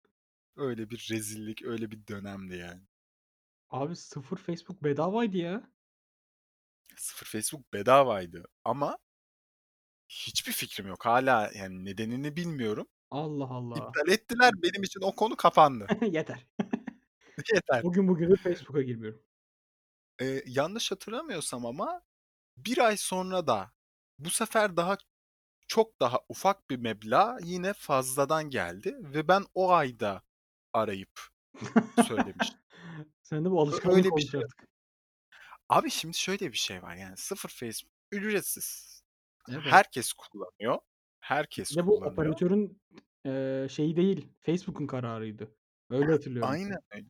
[0.56, 2.82] Öyle bir rezillik, öyle bir dönemdi yani.
[3.70, 5.70] Abi sıfır Facebook bedavaydı ya.
[6.96, 8.98] Sıfır Facebook bedavaydı ama
[10.08, 11.06] hiçbir fikrim yok.
[11.06, 12.86] Hala yani nedenini bilmiyorum.
[13.10, 13.74] Allah Allah.
[13.74, 14.52] İptal ettiler.
[14.62, 15.86] Benim için o konu kapandı.
[16.10, 16.46] Yeter.
[17.54, 17.82] Yeter.
[17.82, 19.22] Bugün bugündür Facebook'a girmiyorum.
[20.20, 22.02] Ee, yanlış hatırlamıyorsam ama
[22.56, 23.72] bir ay sonra da
[24.18, 24.96] bu sefer daha
[25.66, 30.22] çok daha ufak bir meblağ yine fazladan geldi ve ben o ayda
[30.72, 31.20] arayıp
[32.06, 32.60] söylemiştim.
[33.22, 34.40] Sende bu Ö- alışkanlık Öyle bir şey.
[34.40, 34.68] artık.
[35.68, 39.02] Abi şimdi şöyle bir şey var yani sıfır Facebook ücretsiz.
[39.48, 39.62] Evet.
[39.64, 40.78] Herkes kullanıyor.
[41.20, 42.12] Herkes de bu kullanıyor.
[42.12, 42.80] operatörün,
[43.24, 45.56] eee, şeyi değil, Facebook'un kararıydı.
[45.90, 46.50] Öyle hatırlıyorum.
[46.52, 47.06] Aynen öyle.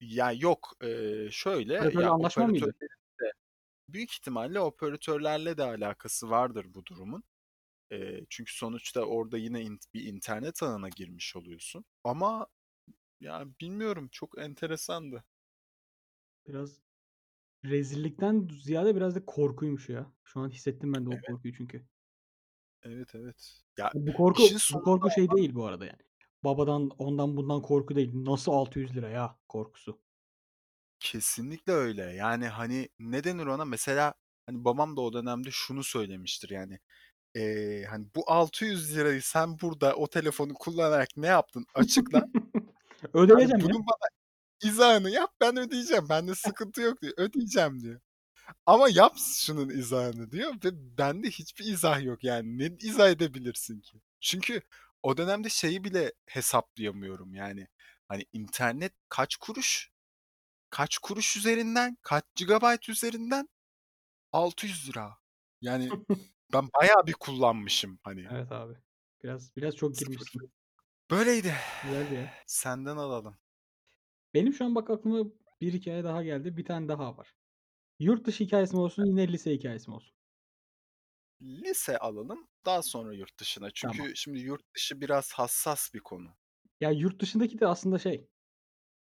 [0.00, 2.74] Ya yok eee, şöyle Operatörle ya anlaşma mıydı?
[3.22, 3.32] de
[3.88, 7.24] büyük ihtimalle operatörlerle de alakası vardır bu durumun.
[7.90, 11.84] Eee, çünkü sonuçta orada yine in- bir internet ağına girmiş oluyorsun.
[12.04, 12.46] Ama
[13.20, 15.24] ya bilmiyorum çok enteresandı.
[16.46, 16.80] Biraz
[17.64, 20.12] rezillikten ziyade biraz da korkuymuş ya.
[20.24, 21.88] Şu an hissettim ben de o Evet korkuyu çünkü.
[22.82, 23.62] evet evet.
[23.78, 26.02] Ya Bu korku bu korku şey değil bu arada yani.
[26.44, 28.10] Babadan, ondan bundan korku değil.
[28.14, 29.98] Nasıl ₺600 ya korkusu.
[31.00, 32.02] kesinlikle öyle.
[32.02, 33.64] Yani hani ne denir ona?
[33.64, 34.14] Mesela
[34.46, 36.78] hani babam da o dönemde şunu söylemiştir yani.
[37.38, 42.18] Eee, hani bu 600 lirayı sen burada o telefonu kullanarak ne yaptın açıkla.
[42.20, 43.64] Hani Ödeyeceğim ya.
[43.64, 44.08] bunun bana
[44.62, 46.08] izahını yap ben ödeyeceğim.
[46.08, 47.14] Bende sıkıntı yok diyor.
[47.16, 48.00] Ödeyeceğim diyor.
[48.66, 52.58] Ama yap şunun izahını diyor ve bende hiçbir izah yok yani.
[52.58, 54.00] Ne izah edebilirsin ki?
[54.20, 54.62] Çünkü
[55.02, 57.68] o dönemde şeyi bile hesaplayamıyorum yani.
[58.08, 59.90] Hani internet kaç kuruş?
[60.70, 61.98] Kaç kuruş üzerinden?
[62.02, 63.48] Kaç gigabayt üzerinden?
[64.32, 65.18] 600 lira.
[65.60, 65.88] Yani
[66.52, 68.26] ben bayağı bir kullanmışım hani.
[68.30, 68.74] Evet abi.
[69.24, 70.52] Biraz biraz çok girmişsin.
[71.10, 71.54] Böyleydi.
[71.82, 72.34] Güzeldi ya.
[72.46, 73.36] Senden alalım.
[74.34, 75.30] Benim şu an bak aklıma
[75.60, 76.56] bir hikaye daha geldi.
[76.56, 77.34] Bir tane daha var.
[77.98, 80.14] Yurt dışı hikâyesi mi olsun, yine lise hikâyesi mi olsun?
[81.42, 83.68] Lise alalım, daha sonra yurt dışına.
[83.82, 83.96] Tamam.
[83.96, 86.28] Çünkü şimdi yurt dışı biraz hassas bir konu.
[86.80, 88.28] Ya yurt dışındaki de aslında şey,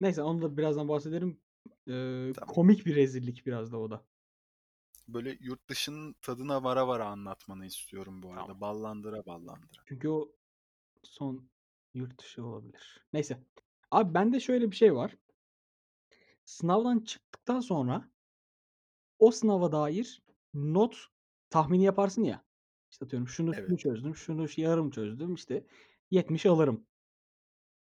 [0.01, 1.41] neyse onu da birazdan bahsederim.
[1.87, 2.55] Eee, Tamam.
[2.55, 4.05] komik bir rezillik biraz da o da.
[5.07, 8.49] Böyle yurt dışının tadına vara vara anlatmanı istiyorum bu Tamam.
[8.49, 8.61] arada.
[8.61, 9.81] Ballandıra ballandıra.
[9.85, 10.35] Çünkü o
[11.03, 11.49] son
[11.93, 13.05] yurt dışı olabilir.
[13.13, 13.43] Neyse.
[13.91, 15.17] Abi bende şöyle bir şey var.
[16.45, 18.11] Sınavdan çıktıktan sonra
[19.19, 21.07] o sınava dair not
[21.49, 22.45] tahmini yaparsın ya.
[22.91, 23.67] İşte atıyorum şunu Evet.
[23.67, 25.65] şunu çözdüm, şunu yarım çözdüm, işte
[26.11, 26.87] 70 alırım.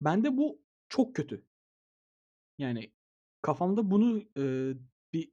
[0.02, 1.46] Bende bu çok kötü.
[2.58, 2.94] Yani
[3.42, 4.78] kafamda bunu, eee,
[5.14, 5.32] bir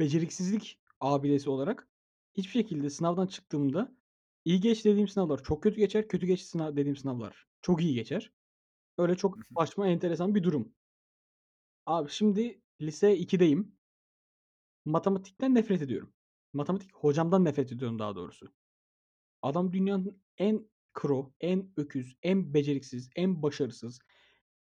[0.00, 1.88] beceriksizlik abidesi olarak
[2.34, 3.96] hiçbir şekilde sınavdan çıktığımda
[4.44, 8.32] iyi geç dediğim sınavlar çok kötü geçer, kötü geç sınav dediğim sınavlar çok iyi geçer.
[8.98, 10.74] Öyle çok saçma, enteresan bir durum.
[11.86, 13.72] Abi şimdi lise 2'deyim.
[14.84, 16.12] Matematikten nefret ediyorum.
[16.52, 18.52] Matematik hocamdan nefret ediyorum daha doğrusu.
[19.42, 23.98] Adam dünyanın en kro, en öküz, en beceriksiz, en başarısız,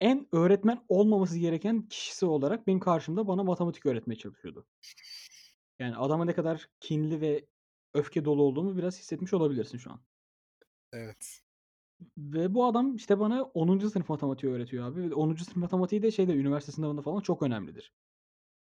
[0.01, 4.66] en öğretmen olmaması gereken kişisi olarak benim karşımda bana matematik öğretmeye çalışıyordu.
[5.78, 7.46] Yani adama ne kadar kinli ve
[7.94, 10.00] öfke dolu olduğumu biraz hissetmiş olabilirsin şu an.
[10.92, 11.40] Evet.
[12.18, 13.88] Ve bu adam işte bana 10.
[13.88, 15.10] sınıf matematiği öğretiyor abi.
[15.10, 15.44] Ve 10.
[15.44, 17.92] sınıf matematiği de şeyde üniversite sınavında falan çok önemlidir.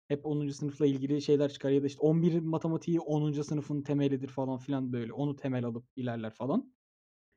[0.08, 0.54] Hep 10.
[0.54, 3.44] sınıfla ilgili şeyler çıkar ya da işte 11 matematiği 10.
[3.44, 5.14] sınıfın temelidir falan filan böyle.
[5.14, 6.74] Onu temel alıp ilerler falan.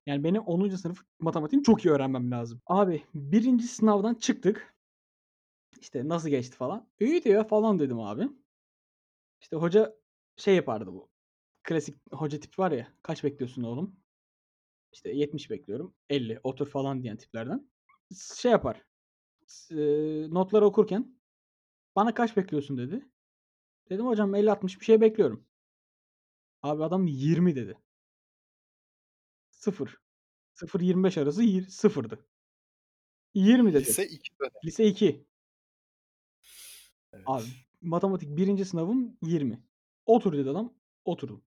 [0.06, 0.76] Yani benim 10.
[0.76, 2.60] sınıf matematiğimi çok iyi öğrenmem lazım.
[2.66, 4.74] Abi birinci sınavdan çıktık.
[5.80, 6.88] İşte nasıl geçti falan.
[7.00, 8.28] İyi diyor falan dedim abi.
[9.40, 9.96] İşte hoca
[10.36, 11.10] şey yapardı bu.
[11.62, 12.92] Klasik hoca tip var ya.
[13.02, 13.96] Kaç bekliyorsun oğlum?
[14.92, 15.94] İşte 70 bekliyorum.
[16.08, 17.70] 50 otur falan diyen tiplerden.
[18.36, 18.84] Şey yapar.
[19.70, 21.20] eee, notları okurken
[21.96, 23.08] bana kaç bekliyorsun dedi.
[23.90, 25.46] Dedim hocam 50-60 bir şey bekliyorum.
[26.62, 27.78] Abi adam 20 dedi.
[29.50, 30.00] 0.
[30.54, 32.26] 0-25 arası yir- sıfırdı.
[33.34, 33.84] 20 dedi.
[33.84, 34.52] Lise 2 dönemi.
[34.64, 35.26] Lise 2.
[37.12, 37.24] Evet.
[37.26, 37.44] Abi
[37.82, 38.64] matematik 1.
[38.64, 39.62] sınavım 20.
[40.06, 40.74] Otur dedi adam.
[41.04, 41.42] Oturdum.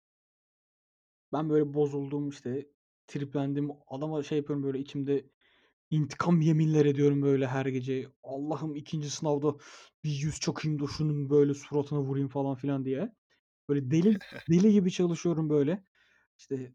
[1.33, 2.69] Ben böyle bozuldum, işte,
[3.07, 3.71] triplendim.
[3.89, 5.27] Adama şey yapıyorum böyle içimde
[5.91, 8.09] intikam yeminler ediyorum böyle her gece.
[8.23, 9.11] Allah'ım 2.
[9.11, 9.57] sınavda
[10.05, 13.13] bir 100 çakayım da şunun böyle suratına vurayım falan filan diye.
[13.69, 14.19] Böyle deli
[14.51, 15.85] deli gibi çalışıyorum böyle.
[16.39, 16.75] İşte,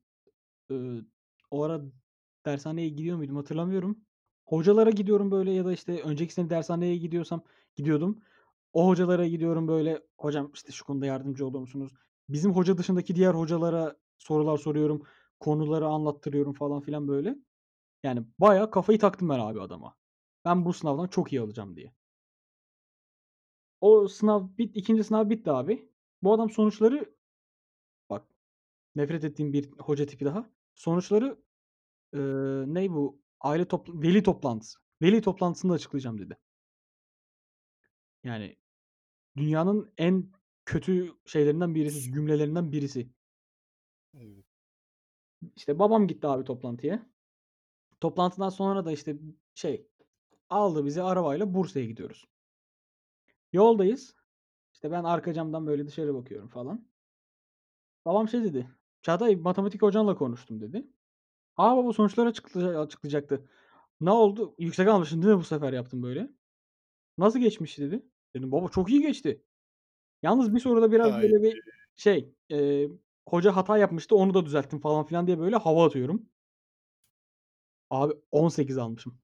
[0.72, 1.06] ııı,
[1.52, 1.82] o ara
[2.46, 4.00] dershaneye gidiyor muydum hatırlamıyorum.
[4.46, 7.44] Hocalara gidiyorum böyle ya da, işte, önceki sene dershaneye gidiyorsam
[7.76, 8.22] gidiyordum.
[8.74, 11.92] O hocalara gidiyorum böyle, "Hocam, işte, şu konuda yardımcı olur musunuz?"
[12.30, 15.02] Bizim hoca dışındaki diğer hocalara sorular soruyorum.
[15.40, 17.36] Konuları anlattırıyorum falan filan böyle.
[18.04, 19.96] Yani bayağı kafayı taktım ben abi adama.
[20.46, 21.94] Ben bu sınavdan çok iyi alacağım diye.
[23.82, 25.04] O sınav bit 2.
[25.04, 25.90] sınav bitti abi.
[26.24, 27.16] Bu adam sonuçları
[28.10, 28.28] bak
[28.96, 30.50] nefret ettiğim bir hoca tipi daha.
[30.76, 31.40] Sonuçları,
[32.16, 33.22] ııı, ney bu?
[33.42, 34.80] Aile topla veli toplantısı.
[35.02, 36.38] Veli toplantısında açıklayacağım dedi.
[38.28, 38.56] Yani
[39.38, 40.32] dünyanın en
[40.66, 43.10] kötü şeylerinden birisi, cümlelerinden birisi.
[44.14, 44.46] Evet.
[45.56, 47.10] İşte babam gitti abi toplantıya.
[48.00, 49.18] Toplantıdan sonra da işte
[49.56, 49.88] şey
[50.50, 52.26] aldı bizi arabayla Bursa'ya gidiyoruz.
[53.54, 54.16] Yoldayız.
[54.74, 56.88] İşte ben arka camdan böyle dışarı bakıyorum falan.
[58.06, 58.70] Babam şey dedi.
[59.02, 60.88] "Çağatay matematik hocanla konuştum." dedi.
[61.58, 63.50] "A, baba sonuçları açıklaya açıklayacaktı."
[64.02, 64.56] "Ne oldu?
[64.60, 66.30] Yüksek almışsın değil mi bu sefer?" yaptım böyle.
[67.18, 68.04] "Nasıl geçmiş?" dedi.
[68.38, 69.44] Dedim, "Baba çok iyi geçti."
[70.24, 71.34] Yalnız bir soruda biraz Haydi.
[71.34, 71.62] böyle bir
[71.96, 72.90] şey, eee,
[73.30, 76.30] hoca hata yapmıştı, onu da düzelttim falan filan diye böyle hava atıyorum.
[77.90, 79.20] Abi 18 almışım.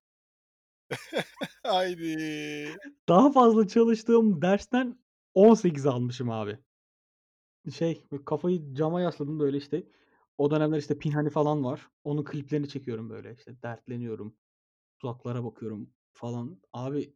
[1.62, 2.68] Haydi.
[3.08, 4.98] Daha fazla çalıştığım dersten
[5.34, 6.58] 18 almışım abi.
[7.74, 9.86] Şey, kafayı cama yasladım böyle işte.
[10.38, 11.88] O dönemler işte Pinhani falan var.
[12.04, 14.36] Onun kliplerini çekiyorum böyle işte dertleniyorum.
[15.02, 16.60] Uzaklara bakıyorum falan.
[16.72, 17.14] Abi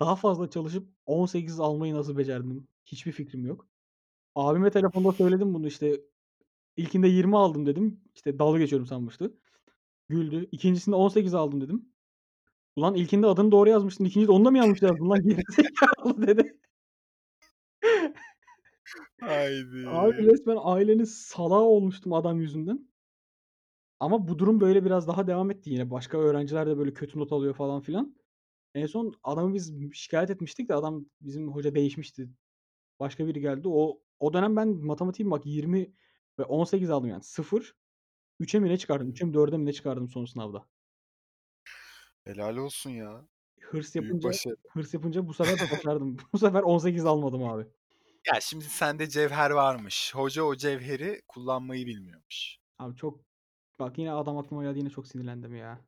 [0.00, 2.68] daha fazla çalışıp 18 almayı nasıl becerdim?
[2.86, 3.66] Hiçbir fikrim yok.
[4.34, 6.00] Abime telefonda söyledim bunu işte.
[6.76, 8.00] İlkinde 20 aldım dedim.
[8.14, 9.34] İşte dalga geçiyorum sanmıştı.
[10.08, 10.48] Güldü.
[10.52, 11.88] İkincisinde 18 aldım dedim.
[12.76, 14.04] "Ulan ilkinde adını doğru yazmıştın.
[14.04, 16.58] ikincide onu da mı yanlış yazdın lan gerizekalı?" dedi.
[19.22, 20.26] Abi Haydi.
[20.26, 22.88] resmen ailenin salağı olmuştum adam yüzünden.
[24.00, 25.90] Ama bu durum böyle biraz daha devam etti yine.
[25.90, 28.17] Başka öğrenciler de böyle kötü not alıyor falan filan.
[28.74, 32.30] En son adamı biz şikâyet etmiştik de adam bizim hoca değişmişti.
[33.00, 33.68] Başka biri geldi.
[33.68, 35.94] O o dönem ben matematiğim bak 20
[36.38, 37.76] ve 18 aldım yani 0.
[38.40, 39.10] 3'e mi ne çıkardım?
[39.10, 39.22] Evet.
[39.22, 40.68] 3'e mi 4'e mi ne çıkardım son sınavda.
[42.24, 43.28] Helal olsun ya.
[43.60, 44.56] Hırs Büyük yapınca başarı.
[44.68, 46.16] hırs yapınca bu sefer de başardım.
[46.32, 47.66] Bu sefer 18 almadım abi.
[48.26, 50.14] Ya, şimdi sende cevher varmış.
[50.14, 52.58] Hoca o cevheri kullanmayı bilmiyormuş.
[52.78, 53.20] Abi çok
[53.80, 55.87] bak yine adam aklıma geldi yine çok sinirlendim ya.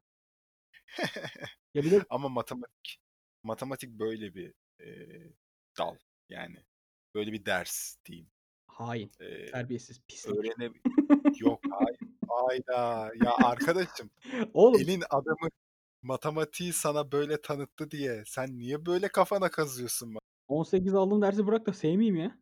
[1.74, 2.98] Ya bir de Ama matematik
[3.42, 5.32] matematik böyle bir, eee,
[5.78, 5.96] dal.
[6.28, 6.56] Yani
[7.14, 8.30] böyle bir ders diyeyim.
[8.66, 10.36] hain, Eee, terbiyesiz, pislik.
[10.36, 10.72] öğrene
[11.40, 11.98] Yok, hayır.
[12.28, 13.12] Hayda!
[13.16, 14.10] Ya, arkadaşım,
[14.54, 15.48] Oğlum elin adamı
[16.02, 20.14] matematiği sana böyle tanıttı diye sen niye böyle kafana kazıyorsun?
[20.48, 22.38] 18 aldığım dersi bırak da sevmeyeyim ya.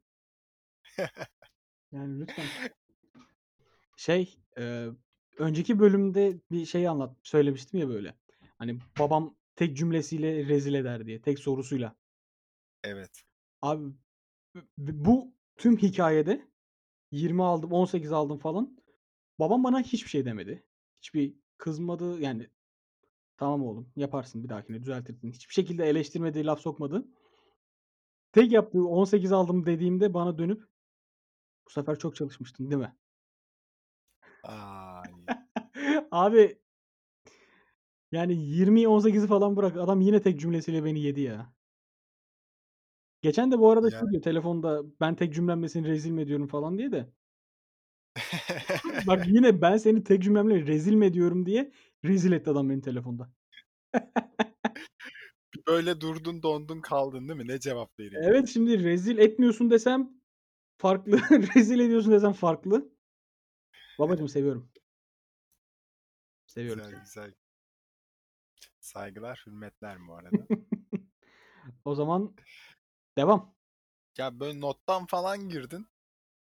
[1.92, 2.44] Yani lütfen.
[3.96, 4.88] Şey, eee,
[5.38, 8.14] önceki bölümde bir şey anlat söylemiştim ya böyle.
[8.58, 11.96] Hani babam tek cümlesiyle rezil eder diye, tek sorusuyla.
[12.84, 13.22] Evet.
[13.62, 13.92] Abi
[14.78, 16.48] bu tüm hikâyede
[17.12, 18.78] 20 aldım, 18 aldım falan.
[19.38, 20.64] Babam bana hiçbir şey demedi.
[21.02, 22.50] Hiçbir kızmadı yani,
[23.36, 27.08] "Tamam oğlum, yaparsın bir dahakine düzeltirsin." Hiçbir şekilde eleştirmedi, laf sokmadı.
[28.32, 30.68] Tek yaptığı 18 aldım dediğimde bana dönüp,
[31.66, 32.96] "Bu sefer çok çalışmıştın, değil mi?"
[34.42, 35.12] Ay.
[36.10, 36.58] Abi
[38.12, 41.52] yani 20'yi 18'i falan bırak, adam yine tek cümlesiyle beni yedi ya.
[43.22, 46.78] Geçen de bu arada Ya şey diyor telefonda, ben tek cümlemle rezil mi ediyorum falan
[46.78, 47.12] diye de.
[49.06, 51.72] Bak yine ben seni tek cümlemle rezil mi ediyorum diye
[52.04, 53.32] rezil etti adam beni telefonda.
[55.54, 57.48] Bir böyle durdun, dondun kaldın değil mi?
[57.48, 60.10] Ne cevap vereyim Evet, şimdi rezil etmiyorsun desem
[60.78, 61.18] farklı,
[61.56, 62.92] rezil ediyorsun desem farklı.
[63.98, 64.68] Babacığım seviyorum.
[66.46, 67.04] Seviyorum Güzel, seni.
[67.04, 67.47] güzel.
[68.88, 70.48] Saygılar, hürmetler bu arada.
[71.84, 72.34] O zaman
[73.18, 73.54] devam.
[74.18, 75.86] Ya, böyle nottan falan girdin.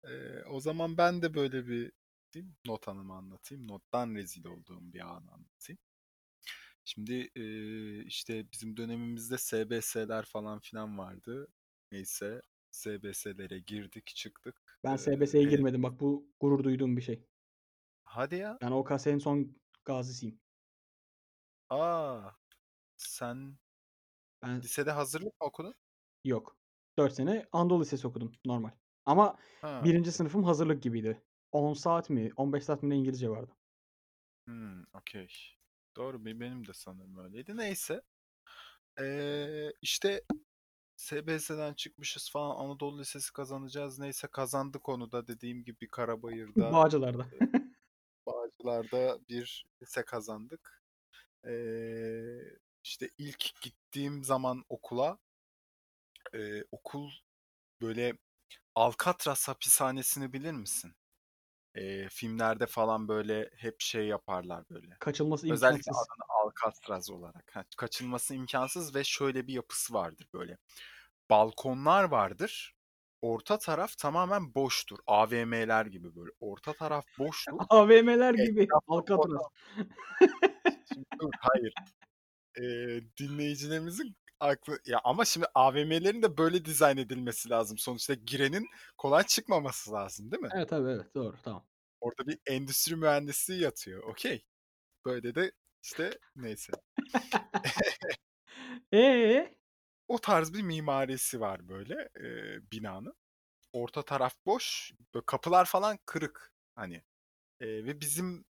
[0.04, 1.92] Eee, o zaman ben de böyle bir
[2.32, 3.68] diyeyim, not anımı anlatayım.
[3.68, 5.78] Nottan rezil olduğum bir anı anlatayım.
[6.84, 11.48] Şimdi, eee, işte, bizim dönemimizde SBS'ler falan filan vardı.
[11.92, 14.78] Neyse, SBS'lere girdik, çıktık.
[14.84, 15.82] Ben SBS'ye hele girmedim.
[15.82, 17.24] Bak bu gurur duyduğum bir şey.
[18.04, 18.58] Hadi ya!
[18.62, 20.40] Ben OKS'nin son gazisiyim.
[21.80, 22.36] A!
[22.96, 23.58] Sen
[24.42, 25.74] Ben lisede hazırlık mı okudun?
[26.24, 26.56] yok.
[26.98, 28.70] 4 sene Anadolu Lisesi okudum normal.
[29.06, 30.10] Ama Ha, 1.
[30.10, 30.12] okay.
[30.12, 31.22] sınıfım hazırlık gibiydi.
[31.52, 33.52] 10 saat mi, 15 saat mi ne İngilizce vardı.
[34.48, 35.28] Hımm, okay.
[35.96, 37.56] Doğru, be benim de sanırım öyleydi.
[37.56, 38.02] Neyse.
[39.00, 40.24] Eee, işte
[40.96, 43.98] SBS'den çıkmışız falan, Anadolu Lisesi kazanacağız.
[44.00, 47.26] Neyse kazandık onu da dediğim gibi Karabayır'da, Bağcılar'da.
[48.26, 50.83] Bağcılar'da bir lise kazandık.
[51.46, 55.18] Eee, işte ilk gittiğim zaman okula
[56.34, 57.10] eee, okul
[57.82, 58.18] böyle
[58.76, 60.94] Alcatraz hapishanesini bilir misin?
[61.76, 64.98] Eee, filmlerde falan böyle hep şey yaparlar böyle.
[64.98, 66.08] Kaçılması Özellikle imkânsız.
[66.12, 67.56] adını Alcatraz olarak.
[67.56, 70.58] Heh, kaçılması imkânsız ve şöyle bir yapısı vardır böyle.
[71.30, 72.74] Balkonlar vardır.
[73.24, 74.98] Orta taraf tamamen boştur.
[75.06, 76.30] AVM'ler gibi böyle.
[76.40, 77.52] Orta taraf boştur.
[77.68, 79.42] AVM'ler gibi Alcatraz.
[81.40, 81.74] hayır.
[82.58, 87.78] Eee, dinleyicilerimizin aklı ya ama şimdi AVM'lerin de böyle dizayn edilmesi lazım.
[87.78, 88.66] Sonuçta girenin
[88.98, 90.48] kolay çıkmaması lazım, değil mi?
[90.54, 91.14] Evet, tabii, evet.
[91.14, 91.66] Doğru, tamam.
[92.00, 94.02] Orada bir endüstri mühendisliği yatıyor.
[94.02, 94.42] Okay.
[95.04, 96.72] Böyle de işte neyse.
[98.92, 99.56] Eee?
[100.08, 103.14] O tarz bir mimarisi var böyle, eee, binanın.
[103.72, 107.04] Orta taraf boş, böyle kapılar falan kırık hani.
[107.60, 108.46] Eee, ve bizim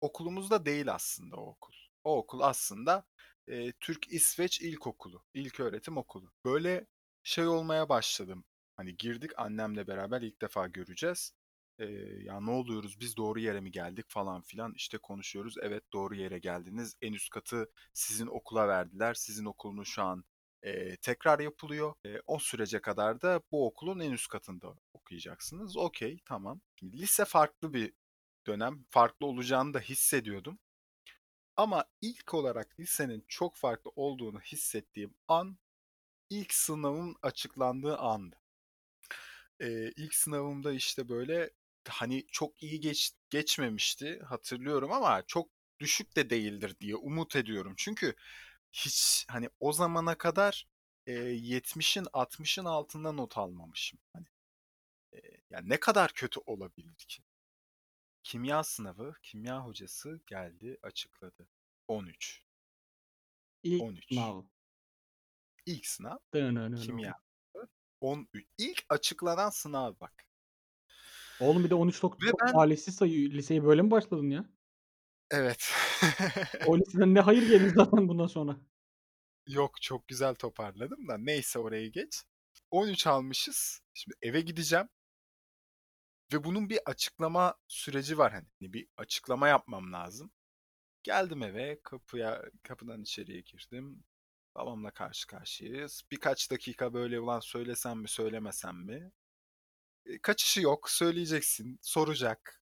[0.00, 1.74] okulumuzda değil aslında o okul.
[2.04, 3.06] O okul aslında,
[3.48, 6.32] eee, Türk-İsveç İlkokulu, ilköğretim okulu.
[6.46, 6.86] Böyle
[7.24, 8.44] şey olmaya başladım.
[8.76, 11.32] Hani girdik annemle beraber ilk defa göreceğiz.
[11.78, 15.54] Eee, ya ne oluyoruz biz doğru yere mi geldik falan filan işte konuşuyoruz.
[15.62, 16.96] Evet doğru yere geldiniz.
[17.02, 19.14] En üst katı sizin okula verdiler.
[19.14, 20.24] Sizin okulunuz şu an
[20.64, 21.94] eee, tekrar yapılıyor.
[22.04, 25.76] Eee, o sürece kadar da bu okulun en üst katında okuyacaksınız.
[25.76, 26.60] Okay, tamam.
[26.80, 27.92] Şimdi lise farklı bir
[28.46, 28.84] dönem.
[28.90, 30.58] Farklı olacağını da hissediyordum.
[31.56, 35.58] Ama ilk olarak lisenin çok farklı olduğunu hissettiğim an
[36.30, 38.36] ilk sınavın açıklandığı andı.
[39.60, 41.50] Eee, ilk sınavımda işte böyle
[41.88, 45.48] hani çok iyi geç, geçmemişti hatırlıyorum ama çok
[45.80, 47.74] düşük de değildir diye umut ediyorum.
[47.76, 48.14] Çünkü
[48.72, 50.66] hiç hani o zamana kadar
[51.06, 54.00] eee 70'in 60'ın altında not almamışım.
[54.12, 54.26] Hani
[55.12, 57.24] eee, yani ne kadar kötü olabilir ki?
[58.22, 61.48] Kimya sınavı, kimya hocası geldi açıkladı.
[61.88, 62.44] 13.
[63.62, 64.08] İlk 13.
[64.08, 64.44] sınav.
[65.66, 66.86] İlk sınav Dınınının.
[66.86, 67.14] kimya.
[68.00, 68.46] 13.
[68.58, 70.26] İlk açıklanan sınav bak.
[71.38, 74.44] Oğlum bir de 13 çok Ve çok ben talihsiz sayı liseye böyle mi başladın ya?
[75.32, 75.72] Evet.
[76.66, 78.56] O liseden ne hayır gelir zaten bundan sonra.
[79.46, 82.22] Yok çok güzel toparladım da neyse orayı geç.
[82.70, 83.80] 13 almışız.
[83.94, 84.88] Şimdi eve gideceğim.
[86.32, 88.46] Ve bunun bir açıklama süreci var hani.
[88.60, 90.32] Hani Bir açıklama yapmam lazım.
[91.02, 94.04] Geldim eve, kapıya kapıdan içeriye girdim.
[94.54, 96.02] Babamla karşı karşıyayız.
[96.12, 99.12] Birkaç dakika böyle ulan söylesem mi söylemesem mi?
[100.06, 100.90] E, kaçışı yok.
[100.90, 101.78] Söyleyeceksin.
[101.82, 102.61] Soracak.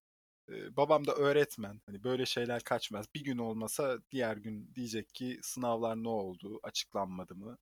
[0.51, 1.81] E, babam da öğretmen.
[1.85, 3.05] Hani böyle şeyler kaçmaz.
[3.15, 6.59] Bir gün olmasa diğer gün diyecek ki sınavlar ne oldu?
[6.63, 7.57] Açıklanmadı mı?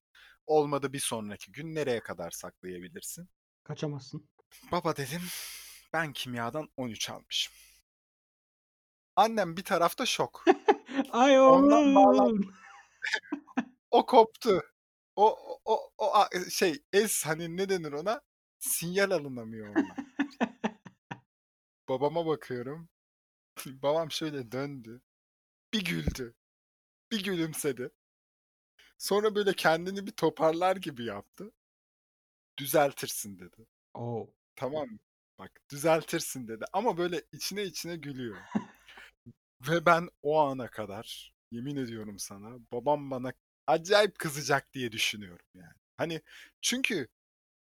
[0.48, 3.30] Olmadı bir sonraki gün nereye kadar saklayabilirsin?
[3.64, 4.30] Kaçamazsın.
[4.72, 5.22] Baba dedim
[5.94, 7.54] ben kimyadan 13 almışım.
[9.16, 10.46] Annem bir tarafta şok.
[11.12, 12.54] Ay Ondan bağlan oğlum.
[13.92, 14.62] o koptu.
[15.16, 18.22] O o o o şey es hani ne denir ona?
[18.60, 19.96] Sinyal alınamıyor ondan.
[21.90, 22.90] Babama bakıyorum.
[23.66, 25.02] Babam şöyle döndü.
[25.74, 26.36] Bir güldü.
[27.12, 27.92] Bir gülümsedi.
[28.98, 31.52] Sonra böyle kendini bir toparlar gibi yaptı.
[32.58, 33.68] Düzeltirsin dedi.
[33.94, 34.34] O!
[34.56, 35.00] Tamam mı?
[35.40, 38.38] Bak düzeltirsin dedi ama böyle içine içine gülüyor.
[39.70, 43.34] Ve ben o ana kadar yemin ediyorum sana babam bana
[43.68, 45.74] acayip kızacak diye düşünüyorum yani.
[45.98, 46.22] Hani
[46.62, 47.08] çünkü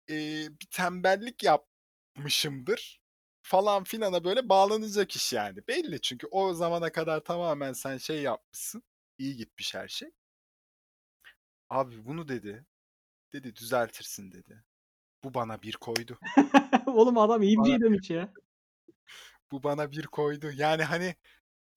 [0.08, 3.00] eee, bir tembellik yapmışımdır
[3.46, 5.58] falan filana böyle bağlanacak iş yani.
[5.68, 8.82] Belli çünkü o zamana kadar tamamen sen şey yapmışsın.
[9.18, 10.10] iyi gitmiş her şey.
[11.70, 12.66] Abi bunu dedi.
[13.32, 14.64] Dedi düzeltirsin dedi.
[15.24, 16.18] Bu bana bir koydu.
[16.86, 18.32] Oğlum adam iyi Bana bir demiş ya.
[19.52, 20.50] bu bana bir koydu.
[20.54, 21.14] Yani hani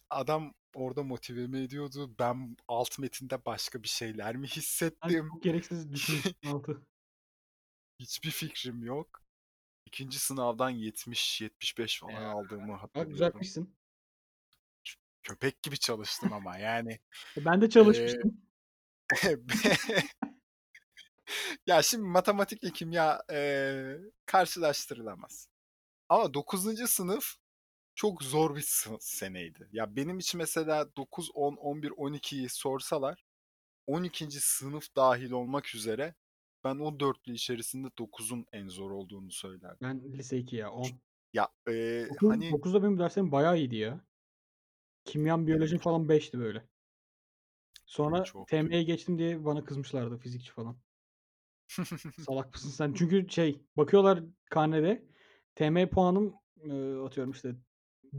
[0.10, 2.16] adam orada motive mi ediyordu?
[2.20, 5.30] Ben alt metinde başka bir şeyler mi hissettim?
[5.34, 6.82] çok gereksiz düşünmüşsün altı.
[8.00, 9.29] Hiçbir fikrim yok.
[9.90, 12.26] İkinci sınavdan 70-75 falan Ya.
[12.26, 13.12] aldığımı Bak hatırlıyorum.
[13.12, 13.76] düzeltmişsin.
[15.24, 17.00] Köpek gibi çalıştım ama yani.
[17.38, 18.42] E, ben de Eee çalışmıştım.
[21.68, 25.48] Ya şimdi matematikle kimya, eee, karşılaştırılamaz.
[26.10, 26.88] Ama 9.
[26.88, 27.36] sınıf
[27.96, 29.70] çok zor bir sı seneydi.
[29.74, 33.24] Ya benim için mesela 9, 10, 11, 12'yi sorsalar
[33.88, 34.42] 12.
[34.42, 36.16] sınıf dâhil olmak üzere
[36.64, 39.80] ben o dörtlü içerisinde 9'un en zor olduğunu söylerdim.
[39.82, 41.02] Ben lise 2 ya, 10.
[41.34, 44.08] Ya, eee, 9 hani 9'da benim derslerim bayağı iyiydi ya.
[45.06, 46.70] Kimyam, Benim biyolojim çok falan 5'ti böyle.
[47.86, 48.68] Sonra çok kötü.
[48.68, 50.82] TM'ye geçtim diye bana kızmışlardı fizikçi falan.
[52.16, 52.94] Salak mısın sen?
[52.94, 55.06] Çünkü şey, bakıyorlar karnede,
[55.56, 57.56] TM puanım, eee, atıyorum işte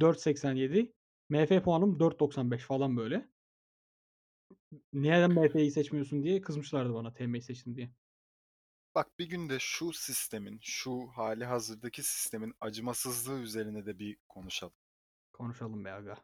[0.01, 0.93] 4.87,
[1.29, 3.31] MF puanım 4.95 falan böyle.
[4.93, 7.91] "Neden MF'yi seçmiyorsun?" diye kızmışlardı bana TM'yi seçtim diye.
[8.95, 14.75] Bak bir gün de şu sistemin, şu hâlihazırdaki sistemin acımasızlığı üzerine de bir konuşalım.
[15.33, 16.17] Konuşalım be aga.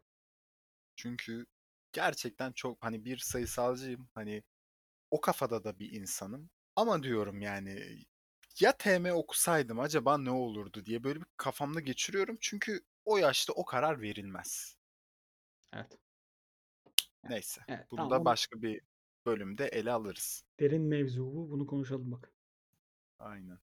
[0.96, 1.46] Çünkü
[1.92, 4.08] gerçekten çok hani bir sayısalcıyım.
[4.14, 4.42] Hani
[5.10, 6.50] o kafada da bir insanım.
[6.76, 7.98] Ama diyorum yani
[8.60, 12.36] ya TM okusaydım acaba ne olurdu diye böyle bir kafamda geçiriyorum.
[12.40, 14.76] Çünkü o yaşta o karar verilmez.
[15.72, 15.98] Evet.
[17.22, 17.60] Neyse.
[17.68, 18.80] Evet, Bunu tamam da onu başka bir
[19.26, 20.44] bölümde ele alırız.
[20.60, 21.50] derin mevzu bu.
[21.50, 22.32] Bunu konuşalım bak.
[23.18, 23.58] Aynen.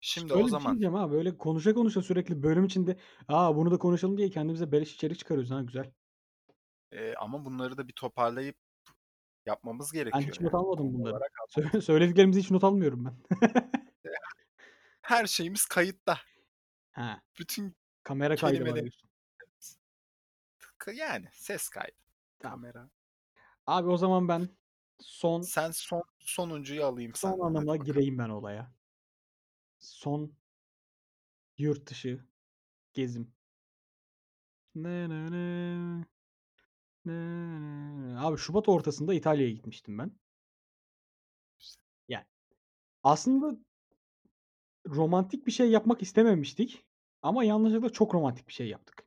[0.00, 2.96] Şimdi o Şöyle bir şey zaman diyeceğim ha, böyle konuşa konuşa sürekli bölüm içinde,
[3.28, 5.92] "A, bunu da konuşalım." diye kendimize beleş içerik çıkarıyoruz ha, güzel.
[6.92, 8.56] Eee, ama bunları da bir toparlayıp
[9.46, 10.60] yapmamız Ben gerekiyor hiç not yani.
[10.62, 11.14] almadım Konu bunları.
[11.14, 11.32] olarak
[11.84, 13.14] söylediklerimizi hiç not almıyorum ben.
[15.02, 16.18] Her şeyimiz kayıtta.
[16.92, 17.02] He.
[17.38, 19.10] Bütün Kamera kaydı var kelimelerin diyorsun.
[20.78, 21.96] K yani ses kaydı,
[22.38, 22.60] Tamam.
[22.60, 22.90] kamera.
[23.66, 24.48] Abi o zaman ben
[25.00, 27.54] son Sen son sonuncuyu alayım son senden.
[27.54, 27.84] Hadi bakalım.
[27.84, 28.72] gireyim ben olaya.
[29.86, 30.36] Son
[31.58, 32.24] yurt dışı
[32.94, 33.34] gezim.
[34.74, 35.30] Nı nı.
[35.30, 36.04] Nı nı
[38.14, 38.20] nı.
[38.26, 40.12] Abi şubat ortasında İtalya'ya gitmiştim ben.
[42.08, 42.24] Yani
[43.02, 43.58] aslında
[44.88, 46.84] romantik bir şey yapmak istememiştik
[47.22, 49.06] ama yanlışlıkla çok romantik bir şey yaptık.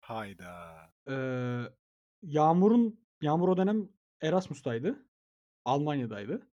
[0.00, 0.92] Hayda!
[1.08, 1.72] Eee,
[2.22, 3.88] Yağmur'un Yağmur o dönem
[4.22, 5.06] Erasmus'taydı.
[5.64, 6.48] Almanya'daydı.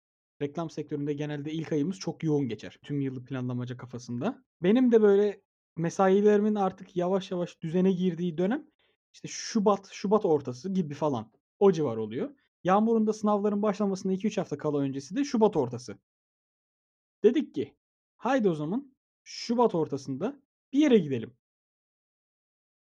[0.41, 2.79] Reklam sektöründe genelde ilk ayımız çok yoğun geçer.
[2.83, 4.43] Tüm yılı planlamaca kafasında.
[4.63, 5.41] Benim de böyle
[5.77, 8.67] mesailerimin artık yavaş yavaş düzene girdiği dönem
[9.13, 11.31] işte şubat, şubat ortası gibi falan.
[11.59, 12.35] O civar oluyor.
[12.63, 15.97] Yağmur'un da sınavların başlamasına 2-3 hafta kala öncesi de şubat ortası.
[17.23, 17.75] Dedik ki
[18.17, 20.41] haydi o zaman şubat ortasında
[20.73, 21.38] bir yere gidelim.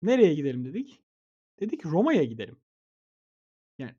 [0.03, 1.03] Nereye gidelim dedik?
[1.61, 2.61] Dedik Roma'ya gidelim.
[3.79, 3.95] Yani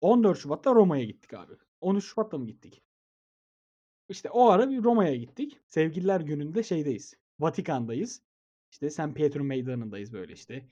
[0.00, 1.52] 14 Şubat'ta Roma'ya gittik abi.
[1.82, 2.82] 13 Şubat'ta mı gittik?
[4.08, 5.60] İşte o ara bir Roma'ya gittik.
[5.68, 8.22] Sevgililer Günü'nde şeydeyiz, Vatikan'dayız.
[8.70, 10.66] İşte San Pietro Meydanı'ndayız böyle işte.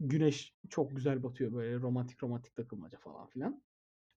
[0.00, 3.62] Güneş çok güzel batıyor böyle romantik romantik takılmaca falan filan.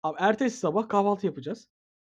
[0.03, 1.69] Abi ertesi sabah kahvaltı yapacağız.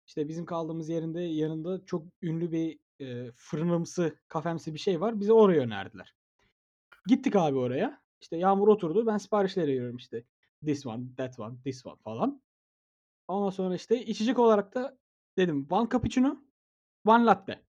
[0.07, 5.21] İşte bizim kaldığımız yerinde yanında çok ünlü bir, eee, fırınımsı, kafemsi bir şey var.
[5.21, 6.15] Bizi oraya önerdiler.
[7.07, 8.03] Gittik abi oraya.
[8.21, 9.07] İşte Yağmur oturdu.
[9.07, 10.25] Ben siparişleri veriyorum işte.
[10.65, 12.43] This one, that one, this one falan.
[13.31, 14.99] Ondan sonra işte içecek olarak da
[15.37, 16.37] dedim one cappuccino,
[17.07, 17.63] one latte.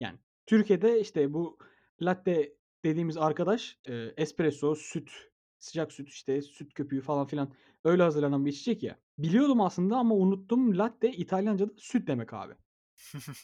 [0.00, 1.58] Yani Türkiye'de işte bu
[2.02, 5.10] latte dediğimiz arkadaş, eee, espresso, süt,
[5.58, 7.52] sıcak süt, işte süt köpüğü falan filan
[7.84, 8.98] öyle hazırlanan bir içecek ya.
[9.18, 10.78] Biliyordum aslında ama unuttum.
[10.78, 12.54] Latte İtalyanca'da süt demek abi.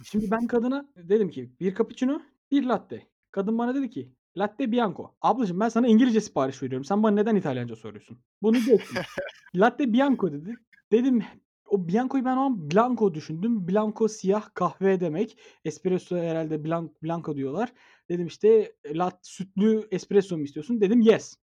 [0.04, 3.06] Şimdi ben kadına dedim ki 1 cappuccino, 1 latte.
[3.30, 5.14] Kadın bana dedi ki latte bianco.
[5.20, 6.84] Ablacığım ben sana İngilizce sipariş veriyorum.
[6.84, 8.18] Sen bana neden İtalyanca soruyorsun?
[8.42, 8.96] Bunu geçtim.
[9.54, 10.56] Latte bianco dedi.
[10.92, 11.22] Dedim
[11.68, 13.68] o bianco'yu ben o an blanco düşündüm.
[13.68, 15.38] Blanco siyah kahve demek.
[15.64, 17.72] Espresso herhâlde blan blanco diyorlar.
[18.08, 20.80] Dedim işte lat sütlü espresso mu istiyorsun?
[20.80, 21.36] Dedim yes.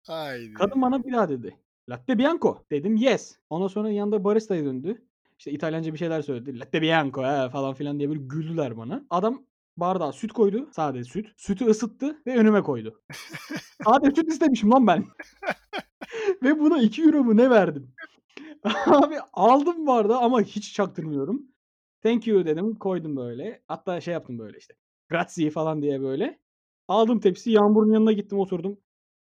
[0.54, 0.82] Kadın Haydi!
[0.82, 1.56] bana bir daha dedi.
[1.88, 2.64] Latte bianco.
[2.70, 3.38] Dedim yes.
[3.50, 5.02] Ondan sonra yanında baristaya döndü.
[5.38, 6.60] İşte İtalyanca bir şeyler söyledi.
[6.60, 9.04] Latte bianco he falan filan diye böyle güldüler bana.
[9.10, 11.28] Adam bardağa süt koydu, sade süt.
[11.36, 13.02] Sütü ısıttı ve önüme koydu.
[13.84, 15.04] Sade süt istemişim lan ben.
[16.42, 17.94] Ve buna €2 mu ne verdim.
[18.86, 21.42] Abi aldım bardağı ama hiç çaktırmıyorum.
[22.02, 23.62] Thank you dedim, koydum böyle.
[23.68, 24.74] Hatta şey yaptım böyle işte,
[25.10, 26.38] grazie falan diye böyle.
[26.88, 28.78] Aldım tepsiyi, Yağmur'un yanına gittim oturdum.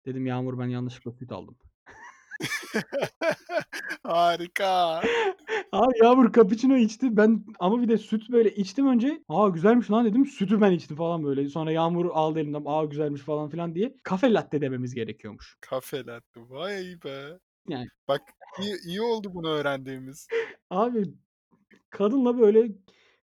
[0.05, 1.57] Dedim Yağmur ben yanlışlıkla süt aldım.
[4.03, 5.01] Harika!
[5.71, 7.17] Abi Yağmur cappuccino içti.
[7.17, 9.23] Ben ama bir de süt böyle içtim önce.
[9.29, 10.25] "A, güzelmiş lan." dedim.
[10.25, 11.49] Sütü ben içtim falan böyle.
[11.49, 12.63] Sonra Yağmur aldı elimden.
[12.65, 13.95] "A, güzelmiş." falan filan diye.
[14.09, 15.57] Cafe latte dememiz gerekiyormuş.
[15.71, 16.39] Cafe latte.
[16.49, 17.39] Vay be!
[17.69, 18.21] Yani Bak
[18.61, 20.27] iyi iyi oldu bunu öğrendiğimiz.
[20.69, 21.13] Abi
[21.89, 22.71] kadınla böyle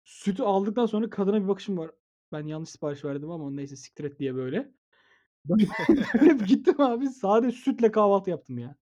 [0.04, 1.90] sütü aldıktan sonra kadına bir bakışım var.
[2.32, 4.72] Ben yanlış sipariş verdim ama neyse siktir et diye böyle.
[5.48, 8.76] Dönüp gittim abi sade sütle kahvaltı yaptım ya.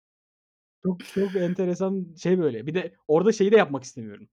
[0.82, 2.66] Çok çok enteresan şey böyle.
[2.66, 4.28] Bir de orada şeyi de yapmak istemiyorum.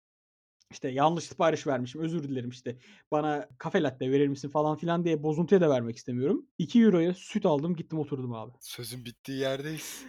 [0.71, 2.77] İşte yanlış sipariş vermişim, özür dilerim işte.
[3.11, 6.45] Bana cafe latte verir misin falan filan diye bozuntuya da vermek istemiyorum.
[6.59, 8.51] €2'ya süt aldım, gittim oturdum abi.
[8.59, 10.05] Sözün bittiği yerdeyiz.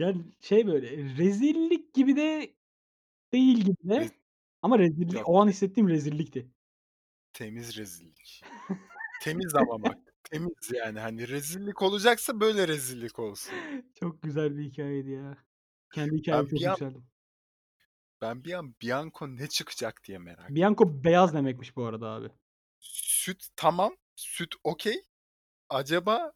[0.00, 2.54] Yani şey böyle rezillik gibi de
[3.32, 4.14] değil gibi Rez de.
[4.62, 5.28] Ama rezillik Yok.
[5.28, 6.50] o an hissettiğim rezillikti.
[7.32, 8.42] Temiz rezillik.
[9.22, 9.98] Temiz ama bak.
[10.24, 11.00] Temiz yani.
[11.00, 13.54] Hani rezillik olacaksa böyle rezillik olsun.
[14.00, 15.36] Çok güzel bir hikâyeydi ya.
[15.92, 17.06] Kendi Ben hikâyeme çok bir an yükseldim.
[18.20, 22.28] ben bir an Bianco ne çıkacak diye merak Bianco beyaz demekmiş bu arada abi.
[22.80, 23.96] Süt tamam.
[24.16, 25.02] Süt okay.
[25.68, 26.32] Acaba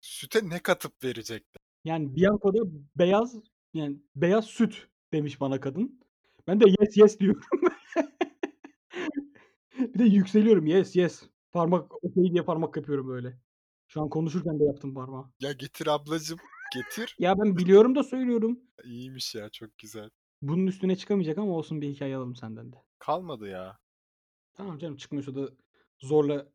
[0.00, 1.67] süte ne katıp verecekler?
[1.84, 2.58] Yani Bianco'da
[2.96, 3.36] beyaz,
[3.74, 6.00] yani beyaz süt demiş bana kadın.
[6.46, 7.42] Ben de yes, yes diyorum.
[9.78, 10.66] Bir de yükseliyorum.
[10.66, 11.22] Yes, yes.
[11.52, 13.38] Parmak okay diye parmak yapıyorum böyle.
[13.88, 15.24] Şu an konuşurken de yaptım parmağı.
[15.40, 16.38] Ya getir ablacım,
[16.74, 17.16] getir.
[17.18, 18.60] Ya ben biliyorum da söylüyorum.
[18.84, 20.10] İyiymiş ya, çok güzel.
[20.42, 22.76] Bunun üstüne çıkamayacak ama olsun bir hikâye alalım senden de.
[22.98, 23.78] Kalmadı ya.
[24.54, 25.50] Tamam canım çıkmıyorsa da
[25.98, 26.48] zorla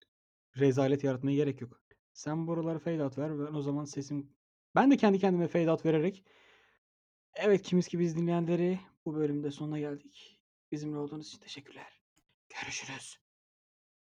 [0.58, 1.82] rezalet yaratmaya gerek yok.
[2.14, 3.40] Sen buralara fade out ver.
[3.40, 4.30] Ben o zaman sesim
[4.76, 6.24] Ben de kendi kendime fade out vererek
[7.36, 10.40] Evet, Kimiz ki biz dinleyenleri bu bölümde sonuna geldik.
[10.72, 12.02] Bizimle olduğunuz için teşekkürler.
[12.62, 13.18] Görüşürüz.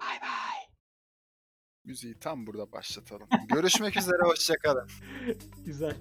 [0.00, 0.68] Bay bay.
[1.84, 3.28] Müziği tam burada başlatalım.
[3.48, 4.88] Görüşmek üzere, hoşça kalın.
[5.64, 5.96] Güzel.